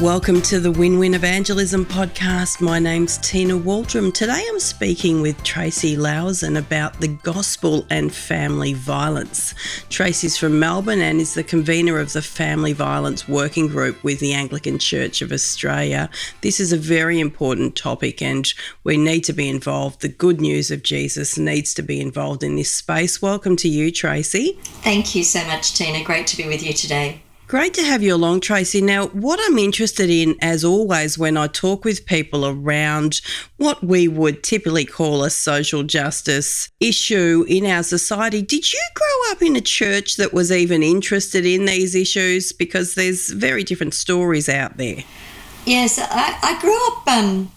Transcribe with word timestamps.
Welcome 0.00 0.40
to 0.42 0.60
the 0.60 0.70
Win 0.70 0.98
Win 0.98 1.12
Evangelism 1.12 1.84
podcast. 1.84 2.62
My 2.62 2.78
name's 2.78 3.18
Tina 3.18 3.52
Waldrom. 3.52 4.14
Today 4.14 4.42
I'm 4.48 4.58
speaking 4.58 5.20
with 5.20 5.44
Tracy 5.44 5.94
Lauersen 5.94 6.56
about 6.56 6.98
the 7.02 7.08
gospel 7.08 7.84
and 7.90 8.10
family 8.10 8.72
violence. 8.72 9.54
Tracy's 9.90 10.38
from 10.38 10.58
Melbourne 10.58 11.02
and 11.02 11.20
is 11.20 11.34
the 11.34 11.44
convener 11.44 11.98
of 11.98 12.14
the 12.14 12.22
Family 12.22 12.72
Violence 12.72 13.28
Working 13.28 13.68
Group 13.68 14.02
with 14.02 14.20
the 14.20 14.32
Anglican 14.32 14.78
Church 14.78 15.20
of 15.20 15.32
Australia. 15.32 16.08
This 16.40 16.60
is 16.60 16.72
a 16.72 16.78
very 16.78 17.20
important 17.20 17.76
topic 17.76 18.22
and 18.22 18.50
we 18.84 18.96
need 18.96 19.20
to 19.24 19.34
be 19.34 19.50
involved. 19.50 20.00
The 20.00 20.08
good 20.08 20.40
news 20.40 20.70
of 20.70 20.82
Jesus 20.82 21.36
needs 21.36 21.74
to 21.74 21.82
be 21.82 22.00
involved 22.00 22.42
in 22.42 22.56
this 22.56 22.74
space. 22.74 23.20
Welcome 23.20 23.54
to 23.56 23.68
you, 23.68 23.92
Tracy. 23.92 24.58
Thank 24.82 25.14
you 25.14 25.22
so 25.22 25.44
much, 25.44 25.74
Tina. 25.74 26.02
Great 26.02 26.26
to 26.28 26.38
be 26.38 26.48
with 26.48 26.62
you 26.62 26.72
today. 26.72 27.20
Great 27.50 27.74
to 27.74 27.82
have 27.82 28.00
you 28.00 28.14
along, 28.14 28.38
Tracy. 28.38 28.80
Now, 28.80 29.08
what 29.08 29.40
I'm 29.42 29.58
interested 29.58 30.08
in, 30.08 30.36
as 30.40 30.62
always, 30.62 31.18
when 31.18 31.36
I 31.36 31.48
talk 31.48 31.84
with 31.84 32.06
people 32.06 32.46
around 32.46 33.20
what 33.56 33.82
we 33.82 34.06
would 34.06 34.44
typically 34.44 34.84
call 34.84 35.24
a 35.24 35.30
social 35.30 35.82
justice 35.82 36.70
issue 36.78 37.44
in 37.48 37.66
our 37.66 37.82
society, 37.82 38.40
did 38.40 38.72
you 38.72 38.80
grow 38.94 39.32
up 39.32 39.42
in 39.42 39.56
a 39.56 39.60
church 39.60 40.14
that 40.14 40.32
was 40.32 40.52
even 40.52 40.84
interested 40.84 41.44
in 41.44 41.64
these 41.64 41.96
issues? 41.96 42.52
Because 42.52 42.94
there's 42.94 43.30
very 43.30 43.64
different 43.64 43.94
stories 43.94 44.48
out 44.48 44.76
there. 44.76 45.02
Yes, 45.66 45.98
I, 45.98 46.38
I 46.40 46.60
grew 46.60 46.78
up, 46.86 47.08
um, 47.08 47.50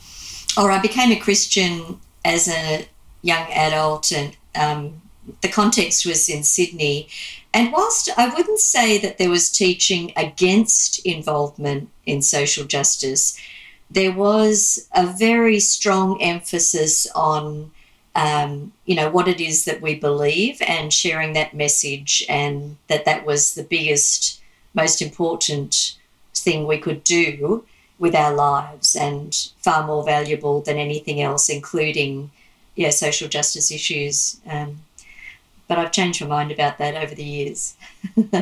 or 0.58 0.72
I 0.72 0.80
became 0.80 1.12
a 1.12 1.20
Christian 1.20 2.00
as 2.26 2.48
a 2.48 2.88
young 3.22 3.46
adult, 3.52 4.12
and 4.12 4.36
um, 4.56 5.04
the 5.42 5.50
context 5.50 6.04
was 6.08 6.28
in 6.30 6.44
Sydney 6.44 7.10
and 7.54 7.72
whilst 7.72 8.10
I 8.18 8.34
wouldn't 8.34 8.60
say 8.60 8.98
that 8.98 9.18
there 9.18 9.30
was 9.30 9.52
teaching 9.52 10.12
against 10.16 11.06
involvement 11.06 11.90
in 12.06 12.22
social 12.22 12.66
justice, 12.66 13.40
there 13.90 14.12
was 14.12 14.88
a 14.96 15.06
very 15.06 15.60
strong 15.60 16.22
emphasis 16.22 17.06
on, 17.16 17.72
um, 18.16 18.74
you 18.86 18.96
know, 18.96 19.10
what 19.10 19.28
it 19.28 19.40
is 19.40 19.66
that 19.66 19.82
we 19.82 19.96
believe 19.96 20.62
and 20.68 20.92
sharing 20.92 21.34
that 21.34 21.54
message, 21.54 22.26
and 22.28 22.78
that 22.88 23.06
that 23.06 23.26
was 23.26 23.54
the 23.54 23.64
biggest, 23.64 24.42
most 24.74 25.02
important 25.02 25.96
thing 26.34 26.66
we 26.66 26.80
could 26.80 27.04
do 27.04 27.66
with 28.00 28.16
our 28.16 28.34
lives, 28.34 28.96
and 28.96 29.52
far 29.60 29.86
more 29.86 30.04
valuable 30.04 30.62
than 30.62 30.78
anything 30.78 31.22
else, 31.22 31.48
including, 31.48 32.32
yeah, 32.76 32.90
social 32.90 33.30
justice 33.30 33.72
issues. 33.72 34.42
Um, 34.50 34.83
but 35.74 35.80
I've 35.80 35.92
changed 35.92 36.22
my 36.22 36.28
mind 36.28 36.52
about 36.52 36.78
that 36.78 36.96
over 36.96 37.16
the 37.16 37.24
years. 37.24 37.76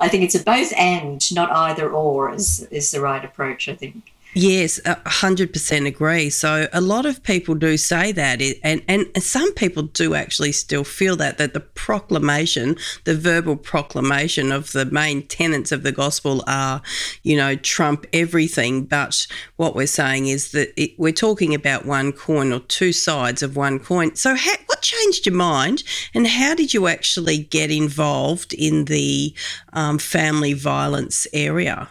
I 0.00 0.08
think 0.08 0.22
it's 0.22 0.34
a 0.34 0.42
both 0.42 0.72
and, 0.76 1.20
not 1.34 1.50
either 1.50 1.90
or, 1.90 2.34
is, 2.34 2.60
is 2.70 2.90
the 2.90 3.00
right 3.00 3.24
approach, 3.24 3.68
I 3.68 3.74
think. 3.74 4.12
Yes, 4.34 4.78
hundred 5.06 5.52
percent 5.52 5.86
agree. 5.86 6.30
So 6.30 6.68
a 6.72 6.80
lot 6.82 7.06
of 7.06 7.22
people 7.22 7.54
do 7.54 7.76
say 7.76 8.12
that, 8.12 8.40
and, 8.62 8.82
and 8.86 9.06
some 9.22 9.52
people 9.54 9.84
do 9.84 10.14
actually 10.14 10.52
still 10.52 10.84
feel 10.84 11.16
that 11.16 11.38
that 11.38 11.54
the 11.54 11.60
proclamation, 11.60 12.76
the 13.04 13.16
verbal 13.16 13.56
proclamation 13.56 14.52
of 14.52 14.72
the 14.72 14.84
main 14.84 15.26
tenets 15.26 15.72
of 15.72 15.82
the 15.82 15.92
gospel 15.92 16.44
are, 16.46 16.82
you 17.22 17.36
know, 17.36 17.56
trump 17.56 18.06
everything. 18.12 18.84
But 18.84 19.26
what 19.56 19.74
we're 19.74 19.86
saying 19.86 20.28
is 20.28 20.52
that 20.52 20.72
it, 20.80 20.92
we're 20.98 21.12
talking 21.12 21.54
about 21.54 21.86
one 21.86 22.12
coin 22.12 22.52
or 22.52 22.60
two 22.60 22.92
sides 22.92 23.42
of 23.42 23.56
one 23.56 23.80
coin. 23.80 24.14
So 24.14 24.36
what 24.66 24.82
changed 24.82 25.26
your 25.26 25.34
mind, 25.34 25.82
and 26.14 26.26
how 26.26 26.54
did 26.54 26.74
you 26.74 26.86
actually 26.86 27.38
get 27.38 27.70
involved 27.70 28.52
in 28.52 28.84
the 28.84 29.34
um, 29.72 29.98
family 29.98 30.52
violence 30.52 31.26
area? 31.32 31.88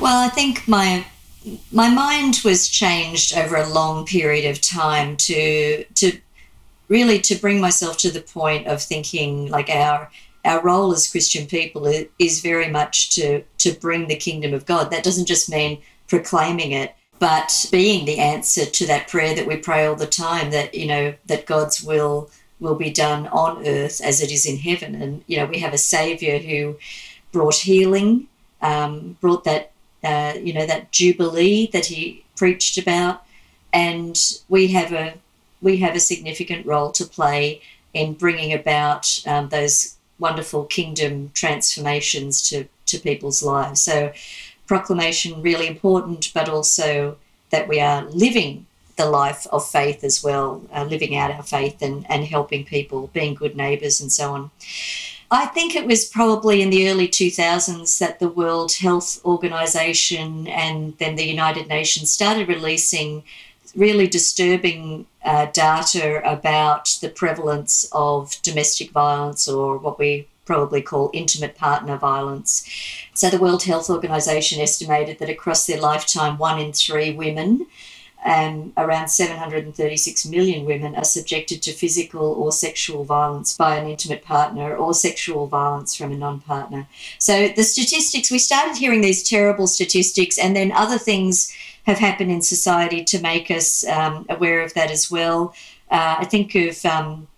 Well, 0.00 0.18
I 0.18 0.28
think 0.28 0.66
my 0.66 1.06
my 1.70 1.88
mind 1.88 2.40
was 2.44 2.68
changed 2.68 3.36
over 3.36 3.56
a 3.56 3.68
long 3.68 4.04
period 4.04 4.50
of 4.50 4.60
time 4.60 5.16
to 5.16 5.84
to 5.84 6.20
really 6.88 7.18
to 7.20 7.34
bring 7.36 7.60
myself 7.60 7.96
to 7.98 8.10
the 8.10 8.20
point 8.20 8.66
of 8.66 8.82
thinking 8.82 9.48
like 9.48 9.68
our 9.68 10.10
our 10.44 10.62
role 10.62 10.92
as 10.92 11.10
Christian 11.10 11.46
people 11.46 11.86
is 12.18 12.40
very 12.40 12.68
much 12.68 13.10
to 13.10 13.42
to 13.58 13.72
bring 13.72 14.08
the 14.08 14.16
kingdom 14.16 14.54
of 14.54 14.66
God. 14.66 14.90
That 14.90 15.04
doesn't 15.04 15.26
just 15.26 15.50
mean 15.50 15.82
proclaiming 16.08 16.72
it, 16.72 16.94
but 17.18 17.66
being 17.70 18.06
the 18.06 18.18
answer 18.18 18.64
to 18.64 18.86
that 18.86 19.08
prayer 19.08 19.34
that 19.34 19.46
we 19.46 19.56
pray 19.56 19.86
all 19.86 19.96
the 19.96 20.06
time 20.06 20.50
that 20.50 20.74
you 20.74 20.86
know 20.86 21.14
that 21.26 21.46
God's 21.46 21.82
will 21.82 22.30
will 22.58 22.76
be 22.76 22.90
done 22.90 23.26
on 23.28 23.66
earth 23.66 24.00
as 24.02 24.22
it 24.22 24.32
is 24.32 24.46
in 24.46 24.56
heaven. 24.56 25.00
And 25.00 25.22
you 25.26 25.36
know 25.36 25.46
we 25.46 25.58
have 25.60 25.74
a 25.74 25.78
Savior 25.78 26.38
who 26.38 26.76
brought 27.30 27.56
healing, 27.56 28.28
um, 28.62 29.16
brought 29.20 29.44
that 29.44 29.72
uh, 30.04 30.34
you 30.40 30.52
know, 30.52 30.66
that 30.66 30.92
jubilee 30.92 31.68
that 31.72 31.86
he 31.86 32.24
preached 32.36 32.78
about, 32.78 33.22
and 33.72 34.18
we 34.48 34.68
have 34.68 34.92
a 34.92 35.14
we 35.62 35.78
have 35.78 35.96
a 35.96 36.00
significant 36.00 36.66
role 36.66 36.92
to 36.92 37.04
play 37.04 37.60
in 37.94 38.12
bringing 38.12 38.52
about 38.52 39.20
um, 39.26 39.48
those 39.48 39.96
wonderful 40.18 40.64
kingdom 40.64 41.30
transformations 41.34 42.48
to 42.48 42.66
to 42.86 42.98
people's 42.98 43.42
lives. 43.42 43.82
So, 43.82 44.12
proclamation 44.66 45.42
really 45.42 45.66
important, 45.66 46.30
but 46.34 46.48
also 46.48 47.16
that 47.50 47.68
we 47.68 47.80
are 47.80 48.04
living 48.06 48.66
the 48.96 49.06
life 49.06 49.46
of 49.52 49.68
faith 49.68 50.02
as 50.02 50.22
well, 50.24 50.62
uh, 50.72 50.84
living 50.84 51.16
out 51.16 51.30
our 51.30 51.42
faith 51.42 51.82
and, 51.82 52.06
and 52.10 52.24
helping 52.24 52.64
people, 52.64 53.08
being 53.12 53.34
good 53.34 53.56
neighbours, 53.56 54.00
and 54.00 54.10
so 54.10 54.32
on. 54.32 54.50
I 55.30 55.46
think 55.46 55.74
it 55.74 55.86
was 55.86 56.04
probably 56.04 56.62
in 56.62 56.70
the 56.70 56.88
early 56.88 57.08
2000s 57.08 57.98
that 57.98 58.20
the 58.20 58.28
World 58.28 58.74
Health 58.74 59.20
Organization 59.24 60.46
and 60.46 60.96
then 60.98 61.16
the 61.16 61.26
United 61.26 61.66
Nations 61.68 62.12
started 62.12 62.48
releasing 62.48 63.24
really 63.74 64.06
disturbing 64.06 65.06
uh, 65.24 65.46
data 65.46 66.22
about 66.24 66.96
the 67.02 67.08
prevalence 67.08 67.88
of 67.92 68.40
domestic 68.42 68.90
violence 68.90 69.48
or 69.48 69.76
what 69.78 69.98
we 69.98 70.28
probably 70.44 70.80
call 70.80 71.10
intimate 71.12 71.56
partner 71.56 71.96
violence. 71.96 72.64
So, 73.12 73.28
the 73.28 73.38
World 73.38 73.64
Health 73.64 73.90
Organization 73.90 74.60
estimated 74.60 75.18
that 75.18 75.28
across 75.28 75.66
their 75.66 75.80
lifetime, 75.80 76.38
one 76.38 76.60
in 76.60 76.72
three 76.72 77.12
women 77.12 77.66
and 78.26 78.72
around 78.76 79.08
736 79.08 80.26
million 80.26 80.66
women 80.66 80.96
are 80.96 81.04
subjected 81.04 81.62
to 81.62 81.72
physical 81.72 82.26
or 82.32 82.50
sexual 82.50 83.04
violence 83.04 83.56
by 83.56 83.76
an 83.76 83.88
intimate 83.88 84.24
partner 84.24 84.76
or 84.76 84.92
sexual 84.92 85.46
violence 85.46 85.94
from 85.94 86.10
a 86.10 86.16
non 86.16 86.40
partner. 86.40 86.88
So, 87.18 87.48
the 87.48 87.62
statistics, 87.62 88.30
we 88.30 88.40
started 88.40 88.76
hearing 88.76 89.00
these 89.00 89.22
terrible 89.22 89.68
statistics, 89.68 90.38
and 90.38 90.56
then 90.56 90.72
other 90.72 90.98
things 90.98 91.54
have 91.84 91.98
happened 91.98 92.32
in 92.32 92.42
society 92.42 93.04
to 93.04 93.20
make 93.20 93.48
us 93.48 93.86
um, 93.86 94.26
aware 94.28 94.60
of 94.60 94.74
that 94.74 94.90
as 94.90 95.08
well. 95.08 95.54
Uh, 95.88 96.16
I 96.18 96.24
think 96.24 96.56
of 96.56 96.84
um, 96.84 97.28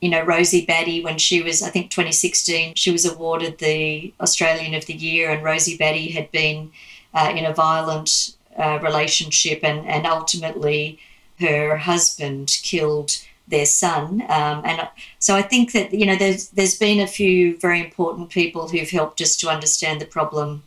you 0.00 0.10
know, 0.10 0.24
Rosie 0.24 0.66
Batty, 0.66 1.04
when 1.04 1.18
she 1.18 1.40
was, 1.40 1.62
I 1.62 1.70
think, 1.70 1.92
2016, 1.92 2.74
she 2.74 2.90
was 2.90 3.06
awarded 3.06 3.58
the 3.58 4.12
Australian 4.20 4.74
of 4.74 4.86
the 4.86 4.94
Year, 4.94 5.30
and 5.30 5.44
Rosie 5.44 5.76
Batty 5.76 6.10
had 6.10 6.32
been 6.32 6.72
uh, 7.14 7.32
in 7.36 7.44
a 7.44 7.54
violent 7.54 8.36
uh, 8.56 8.78
relationship, 8.82 9.60
and, 9.62 9.86
and 9.86 10.06
ultimately 10.06 10.98
her 11.40 11.76
husband 11.76 12.58
killed 12.62 13.18
their 13.48 13.66
son. 13.66 14.22
Um, 14.28 14.62
and 14.64 14.88
so 15.18 15.34
I 15.34 15.42
think 15.42 15.72
that 15.72 15.92
you 15.92 16.06
know 16.06 16.16
there's 16.16 16.48
there's 16.50 16.78
been 16.78 17.00
a 17.00 17.06
few 17.06 17.56
very 17.58 17.80
important 17.80 18.30
people 18.30 18.68
who've 18.68 18.90
helped 18.90 19.20
us 19.20 19.36
to 19.36 19.48
understand 19.48 20.00
the 20.00 20.06
problem 20.06 20.62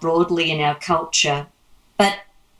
broadly 0.00 0.50
in 0.50 0.60
our 0.60 0.74
culture, 0.74 1.46
but 1.96 2.18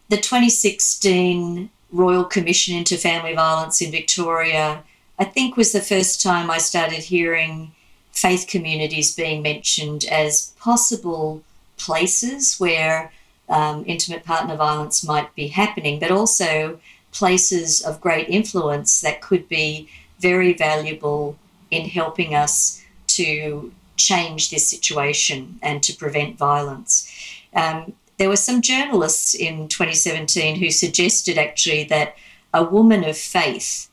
the 0.09 0.17
2016 0.17 1.71
Royal 1.93 2.25
Commission 2.25 2.77
into 2.77 2.97
Family 2.97 3.35
Violence 3.35 3.81
in 3.81 3.91
Victoria, 3.91 4.83
I 5.19 5.25
think 5.25 5.57
was 5.57 5.73
the 5.73 5.81
first 5.81 6.23
time 6.23 6.51
I 6.51 6.59
started 6.59 7.05
hearing 7.05 7.73
faith 8.13 8.47
communities 8.49 9.15
being 9.15 9.43
mentioned 9.43 10.05
as 10.07 10.55
possible 10.59 11.43
places 11.77 12.59
where 12.59 13.13
um, 13.49 13.85
intimate 13.87 14.25
partner 14.25 14.57
violence 14.57 15.05
might 15.05 15.35
be 15.35 15.49
happening, 15.49 15.99
but 15.99 16.11
also 16.11 16.79
places 17.13 17.81
of 17.81 18.01
great 18.01 18.29
influence 18.29 19.01
that 19.01 19.21
could 19.21 19.49
be 19.49 19.89
very 20.19 20.53
valuable 20.53 21.39
in 21.71 21.89
helping 21.89 22.35
us 22.35 22.83
to 23.07 23.73
change 23.97 24.51
this 24.51 24.69
situation 24.69 25.59
and 25.63 25.83
to 25.83 25.95
prevent 25.95 26.37
violence. 26.37 27.11
Um, 27.55 27.95
there 28.19 28.29
were 28.29 28.37
some 28.37 28.63
journalists 28.63 29.35
in 29.35 29.69
2017 29.69 30.57
who 30.57 30.71
suggested 30.71 31.39
actually 31.39 31.85
that 31.85 32.17
a 32.53 32.65
woman 32.65 33.05
of 33.05 33.17
faith 33.17 33.91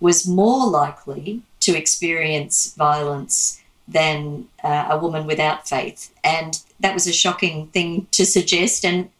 was 0.00 0.26
more 0.26 0.66
likely 0.68 1.42
to 1.60 1.76
experience 1.76 2.74
violence 2.74 3.60
than 3.86 4.46
uh, 4.62 4.88
a 4.90 4.98
woman 4.98 5.26
without 5.26 5.68
faith. 5.68 6.12
And 6.22 6.60
that 6.80 6.94
was 6.94 7.06
a 7.06 7.12
shocking 7.12 7.68
thing 7.68 8.06
to 8.12 8.26
suggest. 8.26 8.84
And 8.84 9.10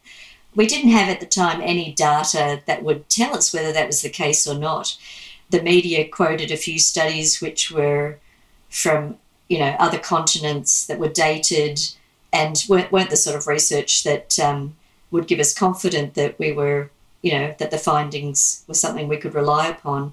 we 0.54 0.66
didn't 0.66 0.90
have 0.90 1.08
at 1.08 1.20
the 1.20 1.26
time 1.26 1.60
any 1.60 1.92
data 1.92 2.62
that 2.66 2.82
would 2.82 3.08
tell 3.08 3.36
us 3.36 3.52
whether 3.52 3.72
that 3.72 3.86
was 3.86 4.02
the 4.02 4.10
case 4.10 4.46
or 4.46 4.54
not. 4.54 4.96
The 5.50 5.62
media 5.62 6.08
quoted 6.08 6.50
a 6.50 6.56
few 6.56 6.78
studies 6.78 7.40
which 7.40 7.70
were 7.70 8.18
from 8.70 9.18
you 9.48 9.58
know 9.58 9.76
other 9.78 9.98
continents 9.98 10.86
that 10.86 10.98
were 10.98 11.08
dated 11.08 11.78
and 12.32 12.64
weren't, 12.68 12.90
weren't 12.90 13.10
the 13.10 13.16
sort 13.16 13.36
of 13.36 13.46
research 13.46 14.02
that 14.02 14.38
um, 14.40 14.74
would 15.10 15.28
give 15.28 15.38
us 15.38 15.54
confident 15.54 16.14
that 16.14 16.38
we 16.38 16.50
were 16.52 16.90
you 17.22 17.32
know 17.32 17.54
that 17.58 17.70
the 17.70 17.78
findings 17.78 18.64
were 18.66 18.74
something 18.74 19.08
we 19.08 19.16
could 19.16 19.34
rely 19.34 19.68
upon. 19.68 20.12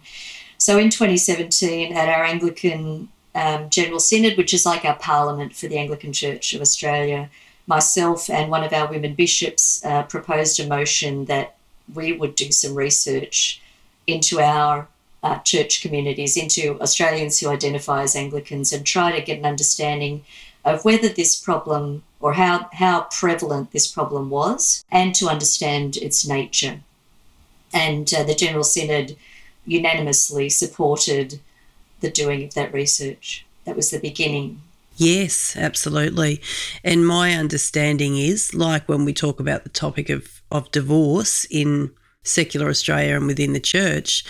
So 0.58 0.78
in 0.78 0.92
2017, 0.92 1.92
at 1.92 2.08
our 2.08 2.24
Anglican 2.24 3.10
um, 3.34 3.70
General 3.70 4.00
Synod, 4.00 4.38
which 4.38 4.54
is 4.54 4.66
like 4.66 4.86
our 4.86 4.96
parliament 4.96 5.56
for 5.56 5.68
the 5.68 5.78
Anglican 5.78 6.14
Church 6.14 6.54
of 6.54 6.62
Australia, 6.62 7.30
myself 7.68 8.30
and 8.30 8.52
one 8.52 8.64
of 8.64 8.74
our 8.74 8.90
women 8.90 9.14
bishops 9.14 9.84
uh, 9.86 10.04
proposed 10.04 10.60
a 10.60 10.68
motion 10.68 11.26
that 11.26 11.56
we 11.94 12.12
would 12.14 12.36
do 12.36 12.52
some 12.52 12.76
research 12.76 13.62
into 14.08 14.40
our 14.40 14.88
uh, 15.24 15.38
church 15.40 15.82
communities, 15.82 16.36
into 16.36 16.80
Australians 16.82 17.40
who 17.40 17.50
identify 17.50 18.02
as 18.04 18.16
Anglicans, 18.16 18.74
and 18.74 18.86
try 18.86 19.12
to 19.12 19.22
get 19.22 19.38
an 19.40 19.46
understanding 19.46 20.24
of 20.66 20.84
whether 20.84 21.10
this 21.10 21.36
problem 21.40 22.04
or 22.20 22.34
how, 22.34 22.70
how 22.74 23.02
prevalent 23.20 23.72
this 23.72 23.88
problem 23.88 24.30
was, 24.30 24.84
and 24.92 25.16
to 25.16 25.28
understand 25.28 25.98
its 25.98 26.28
nature. 26.28 26.82
And 27.74 28.12
uh, 28.14 28.24
the 28.24 28.36
General 28.36 28.64
Synod 28.64 29.16
unanimously 29.66 30.50
supported 30.50 31.40
the 32.02 32.12
doing 32.12 32.44
of 32.44 32.54
that 32.56 32.74
research. 32.74 33.46
That 33.66 33.76
was 33.76 33.92
the 33.92 34.00
beginning. 34.00 34.62
Yes, 34.98 35.56
absolutely. 35.56 36.42
And 36.84 37.08
my 37.08 37.34
understanding 37.34 38.18
is 38.18 38.54
like 38.54 38.88
when 38.88 39.06
we 39.06 39.14
talk 39.14 39.40
about 39.40 39.64
the 39.64 39.70
topic 39.70 40.10
of, 40.10 40.42
of 40.52 40.72
divorce 40.72 41.46
in 41.50 41.92
secular 42.24 42.70
Australia 42.70 43.16
and 43.16 43.28
within 43.28 43.54
the 43.54 43.60
church, 43.60 44.24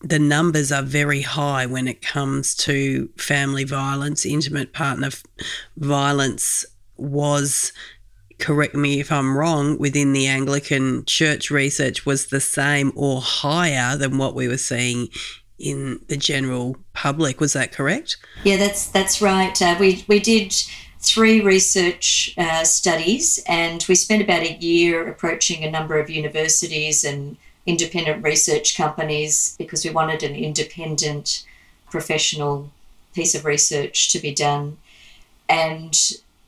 the 0.00 0.18
numbers 0.18 0.70
are 0.70 0.82
very 0.82 1.22
high 1.22 1.66
when 1.66 1.88
it 1.88 2.02
comes 2.02 2.54
to 2.54 3.08
family 3.16 3.64
violence, 3.64 4.24
intimate 4.24 4.72
partner 4.72 5.10
violence 5.76 6.64
was 6.96 7.72
correct 8.38 8.74
me 8.74 9.00
if 9.00 9.10
I'm 9.10 9.36
wrong, 9.36 9.78
within 9.78 10.12
the 10.12 10.26
Anglican 10.26 11.04
church 11.06 11.50
research 11.50 12.04
was 12.04 12.26
the 12.26 12.40
same 12.40 12.92
or 12.94 13.20
higher 13.20 13.96
than 13.96 14.18
what 14.18 14.34
we 14.34 14.48
were 14.48 14.58
seeing 14.58 15.08
in 15.64 15.98
the 16.08 16.16
general 16.16 16.76
public. 16.92 17.40
Was 17.40 17.54
that 17.54 17.72
correct? 17.72 18.18
Yeah, 18.44 18.58
that's 18.58 18.86
that's 18.86 19.22
right. 19.22 19.60
Uh, 19.60 19.74
we 19.80 20.04
we 20.06 20.20
did 20.20 20.54
three 21.00 21.40
research 21.40 22.34
uh, 22.36 22.64
studies, 22.64 23.42
and 23.48 23.84
we 23.88 23.94
spent 23.94 24.22
about 24.22 24.42
a 24.42 24.58
year 24.58 25.08
approaching 25.08 25.64
a 25.64 25.70
number 25.70 25.98
of 25.98 26.10
universities 26.10 27.02
and 27.02 27.38
independent 27.66 28.22
research 28.22 28.76
companies 28.76 29.56
because 29.58 29.84
we 29.84 29.90
wanted 29.90 30.22
an 30.22 30.36
independent 30.36 31.46
professional 31.90 32.70
piece 33.14 33.34
of 33.34 33.46
research 33.46 34.12
to 34.12 34.18
be 34.18 34.34
done. 34.34 34.76
And 35.48 35.98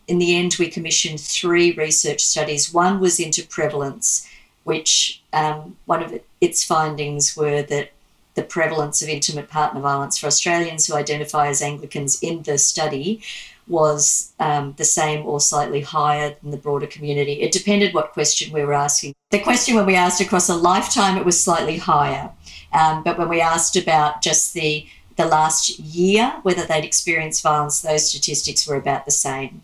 in 0.07 0.19
the 0.19 0.37
end, 0.37 0.57
we 0.59 0.69
commissioned 0.69 1.21
three 1.21 1.73
research 1.73 2.23
studies. 2.23 2.73
One 2.73 3.01
was 3.01 3.19
into 3.19 3.47
prevalence, 3.47 4.29
which 4.65 5.23
um, 5.33 5.77
one 5.87 6.03
of 6.03 6.21
its 6.43 6.65
findings 6.65 7.35
were 7.35 7.63
that 7.63 7.93
the 8.37 8.43
prevalence 8.43 9.03
of 9.03 9.09
intimate 9.09 9.49
partner 9.49 9.81
violence 9.81 10.19
for 10.19 10.27
Australians 10.27 10.87
who 10.87 10.95
identify 10.95 11.49
as 11.49 11.63
Anglicans 11.63 12.23
in 12.23 12.43
the 12.43 12.59
study 12.59 13.23
was 13.67 14.33
um, 14.39 14.75
the 14.77 14.85
same 14.85 15.27
or 15.27 15.41
slightly 15.41 15.81
higher 15.81 16.37
than 16.41 16.53
the 16.53 16.57
broader 16.57 16.87
community. 16.87 17.41
It 17.43 17.51
depended 17.51 17.93
what 17.93 18.13
question 18.13 18.53
we 18.53 18.65
were 18.65 18.75
asking. 18.75 19.15
The 19.31 19.41
question 19.41 19.75
when 19.75 19.87
we 19.87 19.97
asked 19.97 20.21
across 20.21 20.49
a 20.49 20.55
lifetime, 20.55 21.17
it 21.17 21.25
was 21.25 21.43
slightly 21.43 21.79
higher. 21.79 22.31
Um, 22.73 23.03
but 23.03 23.19
when 23.19 23.29
we 23.29 23.41
asked 23.41 23.75
about 23.75 24.23
just 24.23 24.55
the 24.55 24.87
the 25.17 25.27
last 25.27 25.79
year, 25.79 26.35
whether 26.43 26.67
they'd 26.67 26.85
experienced 26.85 27.43
violence, 27.43 27.81
those 27.81 28.11
statistics 28.11 28.69
were 28.69 28.77
about 28.77 29.07
the 29.07 29.11
same. 29.11 29.63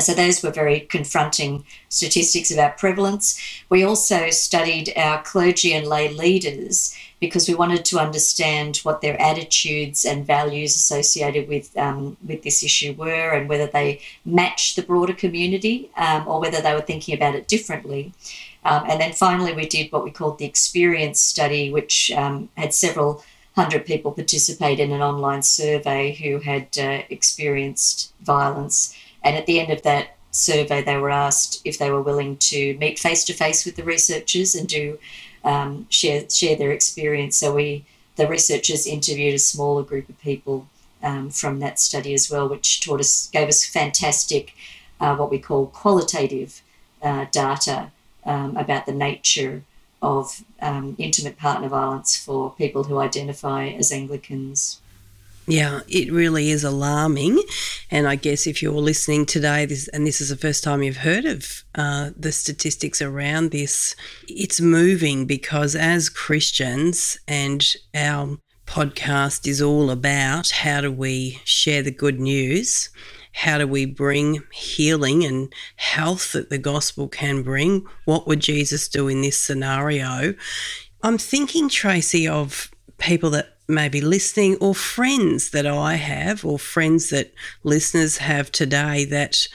So 0.00 0.14
those 0.14 0.42
were 0.42 0.50
very 0.50 0.80
confronting 0.80 1.66
statistics 1.90 2.50
about 2.50 2.78
prevalence. 2.78 3.38
We 3.68 3.84
also 3.84 4.30
studied 4.30 4.90
our 4.96 5.22
clergy 5.22 5.74
and 5.74 5.86
lay 5.86 6.08
leaders 6.08 6.96
because 7.22 7.48
we 7.48 7.54
wanted 7.54 7.84
to 7.86 7.98
understand 7.98 8.78
what 8.78 9.00
their 9.00 9.16
attitudes 9.20 10.04
and 10.04 10.26
values 10.26 10.74
associated 10.74 11.48
with 11.48 11.66
um, 11.78 12.16
with 12.26 12.42
this 12.42 12.62
issue 12.62 12.92
were, 12.94 13.30
and 13.36 13.48
whether 13.48 13.68
they 13.68 14.00
matched 14.24 14.74
the 14.74 14.82
broader 14.90 15.14
community 15.14 15.76
um, 15.96 16.26
or 16.26 16.40
whether 16.40 16.60
they 16.60 16.74
were 16.74 16.88
thinking 16.90 17.14
about 17.14 17.36
it 17.36 17.46
differently. 17.46 18.12
Um, 18.64 18.84
and 18.88 19.00
then 19.00 19.12
finally, 19.12 19.52
we 19.54 19.66
did 19.66 19.92
what 19.92 20.04
we 20.04 20.10
called 20.10 20.38
the 20.38 20.50
experience 20.52 21.20
study, 21.22 21.72
which 21.72 22.10
um, 22.12 22.48
had 22.56 22.74
several 22.74 23.24
hundred 23.54 23.86
people 23.86 24.12
participate 24.12 24.80
in 24.80 24.90
an 24.92 25.02
online 25.02 25.42
survey 25.42 26.14
who 26.14 26.38
had 26.38 26.66
uh, 26.78 27.02
experienced 27.10 28.12
violence 28.22 28.96
and 29.22 29.36
at 29.36 29.46
the 29.46 29.60
end 29.60 29.70
of 29.70 29.82
that 29.82 30.16
survey, 30.30 30.82
they 30.82 30.96
were 30.96 31.10
asked 31.10 31.60
if 31.64 31.78
they 31.78 31.90
were 31.90 32.02
willing 32.02 32.36
to 32.38 32.76
meet 32.78 32.98
face 32.98 33.24
to 33.24 33.32
face 33.32 33.64
with 33.64 33.76
the 33.76 33.84
researchers 33.84 34.54
and 34.54 34.66
do 34.66 34.98
um, 35.44 35.86
share 35.90 36.28
share 36.28 36.56
their 36.56 36.72
experience. 36.72 37.36
So 37.36 37.54
we 37.54 37.84
the 38.16 38.28
researchers 38.28 38.86
interviewed 38.86 39.34
a 39.34 39.38
smaller 39.38 39.82
group 39.82 40.08
of 40.08 40.20
people 40.20 40.68
um, 41.02 41.30
from 41.30 41.58
that 41.60 41.80
study 41.80 42.14
as 42.14 42.30
well, 42.30 42.48
which 42.48 42.84
taught 42.84 43.00
us 43.00 43.28
gave 43.32 43.48
us 43.48 43.64
fantastic 43.64 44.54
uh, 45.00 45.16
what 45.16 45.30
we 45.30 45.38
call 45.38 45.66
qualitative 45.66 46.62
uh, 47.02 47.26
data 47.32 47.90
um, 48.24 48.56
about 48.56 48.86
the 48.86 48.92
nature 48.92 49.64
of 50.00 50.44
um, 50.60 50.96
intimate 50.98 51.38
partner 51.38 51.68
violence 51.68 52.16
for 52.16 52.50
people 52.52 52.84
who 52.84 52.98
identify 52.98 53.68
as 53.68 53.92
Anglicans. 53.92 54.81
Yeah, 55.46 55.80
it 55.88 56.12
really 56.12 56.50
is 56.50 56.62
alarming. 56.62 57.42
And 57.90 58.06
I 58.06 58.14
guess 58.14 58.46
if 58.46 58.62
you're 58.62 58.72
listening 58.72 59.26
today, 59.26 59.66
this, 59.66 59.88
and 59.88 60.06
this 60.06 60.20
is 60.20 60.28
the 60.28 60.36
first 60.36 60.62
time 60.62 60.82
you've 60.82 60.98
heard 60.98 61.24
of 61.24 61.64
uh, 61.74 62.10
the 62.16 62.30
statistics 62.30 63.02
around 63.02 63.50
this, 63.50 63.96
it's 64.28 64.60
moving 64.60 65.26
because 65.26 65.74
as 65.74 66.08
Christians, 66.08 67.18
and 67.26 67.74
our 67.94 68.38
podcast 68.66 69.46
is 69.48 69.60
all 69.60 69.90
about 69.90 70.50
how 70.50 70.80
do 70.80 70.92
we 70.92 71.40
share 71.44 71.82
the 71.82 71.90
good 71.90 72.20
news, 72.20 72.88
how 73.32 73.58
do 73.58 73.66
we 73.66 73.84
bring 73.84 74.42
healing 74.52 75.24
and 75.24 75.52
health 75.76 76.32
that 76.32 76.50
the 76.50 76.58
gospel 76.58 77.08
can 77.08 77.42
bring? 77.42 77.84
What 78.04 78.28
would 78.28 78.40
Jesus 78.40 78.88
do 78.88 79.08
in 79.08 79.22
this 79.22 79.38
scenario? 79.38 80.34
I'm 81.02 81.18
thinking, 81.18 81.68
Tracy, 81.68 82.28
of 82.28 82.70
people 82.98 83.30
that 83.30 83.51
maybe 83.72 84.00
listening 84.00 84.56
or 84.60 84.74
friends 84.74 85.50
that 85.50 85.66
I 85.66 85.94
have 85.94 86.44
or 86.44 86.58
friends 86.58 87.10
that 87.10 87.32
listeners 87.64 88.18
have 88.18 88.52
today 88.52 89.04
that 89.06 89.48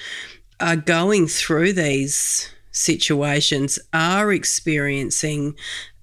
are 0.59 0.75
going 0.75 1.27
through 1.27 1.73
these 1.73 2.49
situations, 2.71 3.79
are 3.93 4.31
experiencing 4.31 5.55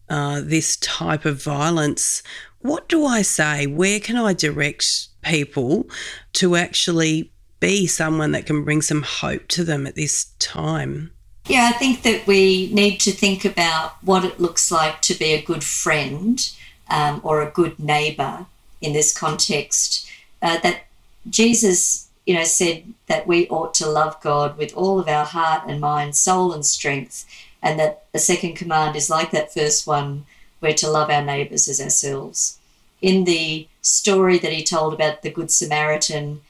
uh, 0.09 0.41
this 0.45 0.77
type 0.77 1.25
of 1.25 1.43
violence. 1.43 2.23
What 2.61 2.89
do 2.89 3.05
I 3.05 3.23
say? 3.23 3.67
Where 3.67 4.01
can 4.01 4.17
I 4.17 4.33
direct 4.33 5.09
people 5.23 5.89
to 6.35 6.57
actually 6.57 7.33
be 7.61 7.87
someone 7.87 8.33
that 8.33 8.47
can 8.47 8.65
bring 8.65 8.83
some 8.83 9.03
hope 9.03 9.49
to 9.49 9.65
them 9.65 9.87
at 9.87 9.95
this 9.95 10.27
time? 10.39 11.11
Yeah, 11.47 11.71
I 11.75 11.79
think 11.79 12.03
that 12.03 12.27
we 12.27 12.71
need 12.73 12.99
to 13.01 13.13
think 13.13 13.45
about 13.45 14.03
what 14.03 14.25
it 14.25 14.41
looks 14.41 14.71
like 14.71 15.03
to 15.03 15.15
be 15.15 15.33
a 15.33 15.43
good 15.43 15.63
friend 15.63 16.41
um, 16.89 17.21
or 17.23 17.41
a 17.41 17.51
good 17.51 17.79
neighbor 17.79 18.47
in 18.81 18.93
this 18.93 19.17
context. 19.17 20.09
Uh, 20.43 20.59
that 20.61 20.85
Jesus, 21.29 22.09
you 22.27 22.35
know, 22.35 22.45
said 22.45 22.93
that 23.07 23.27
we 23.27 23.49
ought 23.49 23.75
to 23.75 23.89
love 23.89 24.21
God 24.21 24.59
with 24.59 24.75
all 24.75 24.99
of 24.99 25.09
our 25.09 25.25
heart 25.25 25.63
and 25.67 25.81
mind, 25.81 26.17
soul 26.17 26.53
and 26.53 26.65
strength, 26.65 27.27
and 27.63 27.79
that 27.79 28.05
the 28.13 28.19
second 28.19 28.55
command 28.55 28.95
is 28.97 29.09
like 29.09 29.31
that 29.31 29.55
first 29.55 29.87
one, 29.87 30.27
we're 30.61 30.75
to 30.75 30.91
love 30.91 31.11
our 31.11 31.25
neighbours 31.25 31.69
as 31.69 31.81
ourselves. 31.81 32.59
In 33.01 33.25
the 33.25 33.69
story 33.83 34.39
that 34.39 34.53
he 34.53 34.63
told 34.63 34.95
about 34.95 35.23
the 35.23 35.31
Good 35.31 35.51
Samaritan, 35.51 36.41